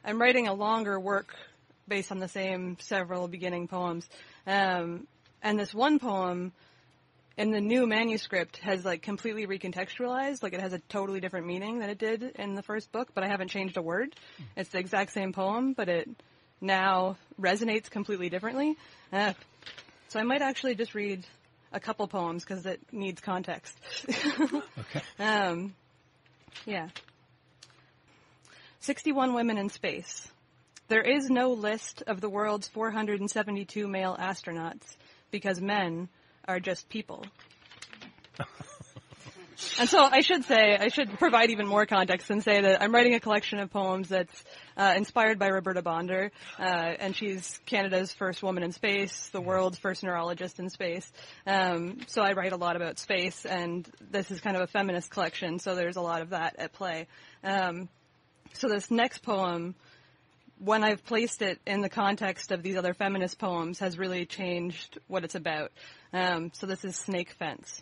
I'm 0.06 0.21
writing 0.21 0.47
a 0.47 0.54
longer 0.54 1.00
work 1.00 1.34
based 1.88 2.12
on 2.12 2.19
the 2.19 2.28
same 2.28 2.78
several 2.80 3.28
beginning 3.28 3.67
poems. 3.67 4.08
Um, 4.45 5.08
and 5.41 5.60
this 5.60 5.73
one 5.73 5.97
poem 5.97 6.54
in 7.38 7.52
the 7.52 7.60
new 7.60 7.88
manuscript 7.88 8.58
has 8.58 8.86
like 8.86 9.02
completely 9.02 9.47
recontextualized. 9.47 10.43
Like 10.43 10.54
it 10.54 10.62
has 10.62 10.73
a 10.73 10.80
totally 10.89 11.19
different 11.19 11.47
meaning 11.47 11.80
than 11.80 11.89
it 11.89 11.97
did 11.97 12.23
in 12.36 12.54
the 12.54 12.63
first 12.63 12.91
book, 12.91 13.10
but 13.15 13.23
I 13.23 13.28
haven't 13.28 13.50
changed 13.50 13.78
a 13.78 13.82
word. 13.82 14.15
It's 14.56 14.69
the 14.69 14.80
exact 14.80 15.12
same 15.12 15.34
poem, 15.34 15.73
but 15.73 15.89
it 15.89 16.08
now 16.62 17.17
resonates 17.39 17.89
completely 17.89 18.30
differently. 18.30 18.78
Uh, 19.12 19.34
so 20.10 20.19
I 20.19 20.23
might 20.23 20.41
actually 20.41 20.76
just 20.76 20.95
read 20.95 21.26
a 21.71 21.80
couple 21.80 22.08
poems 22.08 22.43
because 22.43 22.65
it 22.65 22.82
needs 22.91 23.21
context. 23.21 23.77
Okay. 24.80 25.01
um, 25.19 25.73
yeah. 26.65 26.88
61 28.80 29.34
women 29.34 29.58
in 29.58 29.69
space. 29.69 30.30
There 30.88 31.01
is 31.01 31.30
no 31.30 31.51
list 31.51 32.03
of 32.08 32.21
the 32.21 32.30
world's 32.30 32.67
472 32.69 33.88
male 33.88 34.15
astronauts 34.17 34.95
because 35.32 35.60
men 35.60 36.08
are 36.47 36.60
just 36.60 36.88
people. 36.88 37.25
And 39.80 39.89
so 39.89 40.00
I 40.00 40.22
should 40.22 40.46
say, 40.46 40.78
I 40.78 40.89
should 40.89 41.17
provide 41.17 41.50
even 41.50 41.67
more 41.67 41.86
context 41.86 42.30
and 42.30 42.43
say 42.43 42.62
that 42.62 42.82
I'm 42.82 42.93
writing 42.93 43.15
a 43.15 43.20
collection 43.20 43.60
of 43.60 43.72
poems 43.72 44.10
that's 44.10 44.43
uh, 44.76 44.93
inspired 44.96 45.39
by 45.39 45.48
Roberta 45.48 45.82
Bondar, 45.82 46.30
uh, 46.60 46.63
and 46.63 47.15
she's 47.15 47.60
Canada's 47.65 48.12
first 48.12 48.43
woman 48.43 48.62
in 48.63 48.72
space, 48.72 49.30
the 49.30 49.41
world's 49.41 49.80
first 49.80 50.04
neurologist 50.04 50.60
in 50.60 50.70
space. 50.70 51.12
Um, 51.48 52.00
so 52.08 52.22
I 52.22 52.34
write 52.34 52.54
a 52.54 52.58
lot 52.58 52.76
about 52.76 53.00
space, 53.00 53.46
and 53.46 53.89
this 54.12 54.30
is 54.30 54.41
kind 54.41 54.56
of 54.56 54.62
a 54.62 54.67
feminist 54.67 55.10
collection, 55.10 55.60
so 55.60 55.76
there's 55.76 55.96
a 55.96 56.02
lot 56.02 56.22
of 56.22 56.30
that 56.30 56.56
at 56.60 56.74
play. 56.74 57.08
Um, 57.43 57.89
so 58.54 58.67
this 58.67 58.91
next 58.91 59.24
poem, 59.24 59.74
when 60.60 60.84
I've 60.84 61.04
placed 61.06 61.41
it 61.41 61.60
in 61.65 61.82
the 61.82 61.89
context 61.89 62.52
of 62.52 62.62
these 62.62 62.78
other 62.78 62.93
feminist 62.93 63.39
poems, 63.39 63.80
has 63.80 63.98
really 63.98 64.26
changed 64.26 65.00
what 65.08 65.24
it's 65.24 65.36
about. 65.36 65.72
Um, 66.13 66.52
so 66.54 66.67
this 66.67 66.86
is 66.86 66.96
Snake 66.96 67.32
Fence. 67.32 67.82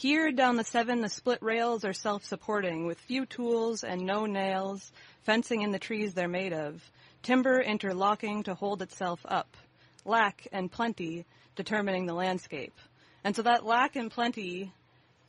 Here 0.00 0.32
down 0.32 0.56
the 0.56 0.64
seven, 0.64 1.02
the 1.02 1.10
split 1.10 1.42
rails 1.42 1.84
are 1.84 1.92
self-supporting 1.92 2.86
with 2.86 2.98
few 3.00 3.26
tools 3.26 3.84
and 3.84 4.06
no 4.06 4.24
nails, 4.24 4.90
fencing 5.24 5.60
in 5.60 5.72
the 5.72 5.78
trees 5.78 6.14
they're 6.14 6.26
made 6.26 6.54
of, 6.54 6.82
timber 7.22 7.60
interlocking 7.60 8.44
to 8.44 8.54
hold 8.54 8.80
itself 8.80 9.20
up, 9.26 9.58
lack 10.06 10.48
and 10.52 10.72
plenty 10.72 11.26
determining 11.54 12.06
the 12.06 12.14
landscape. 12.14 12.72
And 13.24 13.36
so 13.36 13.42
that 13.42 13.66
lack 13.66 13.94
and 13.94 14.10
plenty 14.10 14.72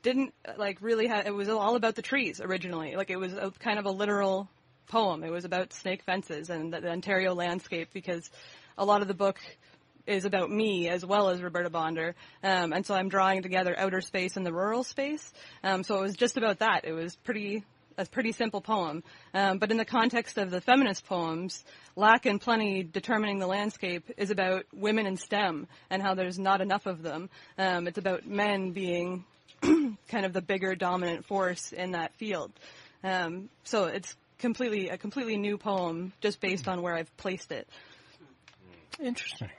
didn't 0.04 0.34
like 0.56 0.78
really 0.82 1.08
have, 1.08 1.28
it 1.28 1.36
was 1.36 1.50
all 1.50 1.76
about 1.76 1.96
the 1.96 2.02
trees 2.02 2.40
originally. 2.40 2.96
Like 2.96 3.10
it 3.10 3.20
was 3.20 3.34
a, 3.34 3.52
kind 3.60 3.78
of 3.78 3.84
a 3.84 3.92
literal 3.92 4.48
poem. 4.88 5.26
It 5.26 5.32
was 5.32 5.44
about 5.44 5.74
snake 5.74 6.04
fences 6.04 6.50
and 6.50 6.72
the, 6.72 6.80
the 6.80 6.92
Ontario 6.92 7.36
landscape 7.36 7.90
because 7.92 8.32
a 8.78 8.86
lot 8.86 9.02
of 9.02 9.10
the 9.10 9.14
book 9.14 9.38
is 10.08 10.26
about 10.26 10.50
me 10.50 10.90
as 10.90 11.06
well 11.06 11.30
as 11.30 11.42
Roberta 11.42 11.70
Bondar, 11.70 12.14
um, 12.44 12.74
and 12.74 12.86
so 12.86 12.94
I'm 12.94 13.10
drawing 13.10 13.42
together 13.42 13.78
outer 13.78 14.02
space 14.02 14.38
and 14.38 14.46
the 14.46 14.54
rural 14.54 14.84
space. 14.84 15.32
Um, 15.64 15.84
so 15.84 15.98
it 16.00 16.02
was 16.02 16.16
just 16.16 16.38
about 16.38 16.60
that. 16.60 16.86
It 16.86 16.94
was 16.94 17.16
pretty 17.18 17.64
a 17.98 18.06
pretty 18.06 18.32
simple 18.32 18.62
poem. 18.62 19.04
Um, 19.34 19.58
but 19.58 19.72
in 19.72 19.78
the 19.78 19.86
context 19.86 20.38
of 20.38 20.50
the 20.50 20.62
feminist 20.62 21.06
poems, 21.06 21.64
Lack 21.96 22.26
and 22.26 22.40
Plenty 22.40 22.84
Determining 22.84 23.40
the 23.40 23.48
Landscape 23.48 24.10
is 24.18 24.32
about 24.32 24.66
women 24.74 25.06
in 25.06 25.18
STEM 25.18 25.68
and 25.90 26.02
how 26.02 26.16
there's 26.16 26.40
not 26.40 26.62
enough 26.62 26.86
of 26.86 27.02
them. 27.02 27.30
Um, 27.58 27.88
it's 27.88 27.98
about 27.98 28.26
men 28.26 28.72
being 28.72 29.26
kind 29.62 30.26
of 30.26 30.34
the 30.34 30.42
bigger 30.42 30.76
dominant 30.76 31.26
force 31.26 31.72
in 31.72 31.92
that 31.92 32.14
field. 32.16 32.52
Um, 33.04 33.50
so 33.64 33.86
it's 33.86 34.16
completely 34.40 34.90
a 34.90 34.98
completely 34.98 35.38
new 35.38 35.58
poem 35.58 36.14
just 36.22 36.40
based 36.40 36.68
on 36.68 36.82
where 36.82 36.96
I've 36.96 37.16
placed 37.18 37.52
it. 37.52 37.68
Interesting. 39.00 39.50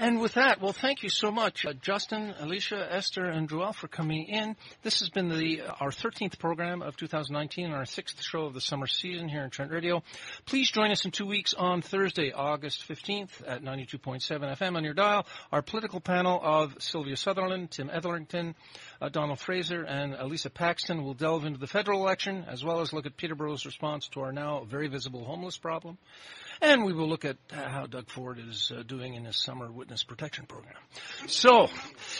And 0.00 0.20
with 0.20 0.34
that, 0.34 0.60
well, 0.60 0.72
thank 0.72 1.02
you 1.02 1.08
so 1.08 1.32
much, 1.32 1.66
uh, 1.66 1.72
Justin, 1.72 2.32
Alicia, 2.38 2.86
Esther, 2.88 3.24
and 3.24 3.48
Joelle 3.48 3.74
for 3.74 3.88
coming 3.88 4.26
in. 4.28 4.54
This 4.82 5.00
has 5.00 5.08
been 5.08 5.28
the 5.28 5.62
uh, 5.62 5.72
our 5.80 5.90
13th 5.90 6.38
program 6.38 6.82
of 6.82 6.96
2019 6.96 7.64
and 7.64 7.74
our 7.74 7.84
sixth 7.84 8.22
show 8.22 8.44
of 8.44 8.54
the 8.54 8.60
summer 8.60 8.86
season 8.86 9.28
here 9.28 9.42
in 9.42 9.50
Trent 9.50 9.72
Radio. 9.72 10.04
Please 10.46 10.70
join 10.70 10.92
us 10.92 11.04
in 11.04 11.10
two 11.10 11.26
weeks 11.26 11.52
on 11.52 11.82
Thursday, 11.82 12.30
August 12.30 12.88
15th 12.88 13.42
at 13.44 13.64
92.7 13.64 14.20
FM 14.56 14.76
on 14.76 14.84
your 14.84 14.94
dial. 14.94 15.26
Our 15.50 15.62
political 15.62 15.98
panel 15.98 16.40
of 16.40 16.76
Sylvia 16.78 17.16
Sutherland, 17.16 17.72
Tim 17.72 17.90
Etherington, 17.90 18.54
uh, 19.02 19.08
Donald 19.08 19.40
Fraser, 19.40 19.82
and 19.82 20.14
Elisa 20.14 20.48
Paxton 20.48 21.02
will 21.02 21.14
delve 21.14 21.44
into 21.44 21.58
the 21.58 21.66
federal 21.66 22.02
election 22.02 22.44
as 22.46 22.64
well 22.64 22.82
as 22.82 22.92
look 22.92 23.06
at 23.06 23.16
Peterborough's 23.16 23.66
response 23.66 24.06
to 24.10 24.20
our 24.20 24.30
now 24.30 24.62
very 24.62 24.86
visible 24.86 25.24
homeless 25.24 25.58
problem. 25.58 25.98
And 26.60 26.84
we 26.84 26.92
will 26.92 27.08
look 27.08 27.24
at 27.24 27.36
how 27.50 27.86
Doug 27.86 28.10
Ford 28.10 28.38
is 28.38 28.70
uh, 28.76 28.82
doing 28.82 29.14
in 29.14 29.24
his 29.24 29.36
summer 29.36 29.70
witness 29.70 30.02
protection 30.02 30.46
program. 30.46 30.74
So, 31.26 31.68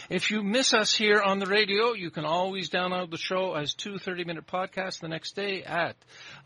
if 0.09 0.31
you 0.31 0.43
miss 0.43 0.73
us 0.75 0.95
here 0.95 1.21
on 1.21 1.41
the 1.41 1.47
radio, 1.47 1.95
you 1.95 2.11
can 2.11 2.25
always 2.25 2.71
download 2.71 3.11
the 3.11 3.17
show 3.17 3.55
as 3.55 3.75
two 3.75 3.95
30-minute 3.95 4.47
podcasts 4.47 5.01
the 5.01 5.09
next 5.09 5.35
day 5.35 5.65
at 5.65 5.97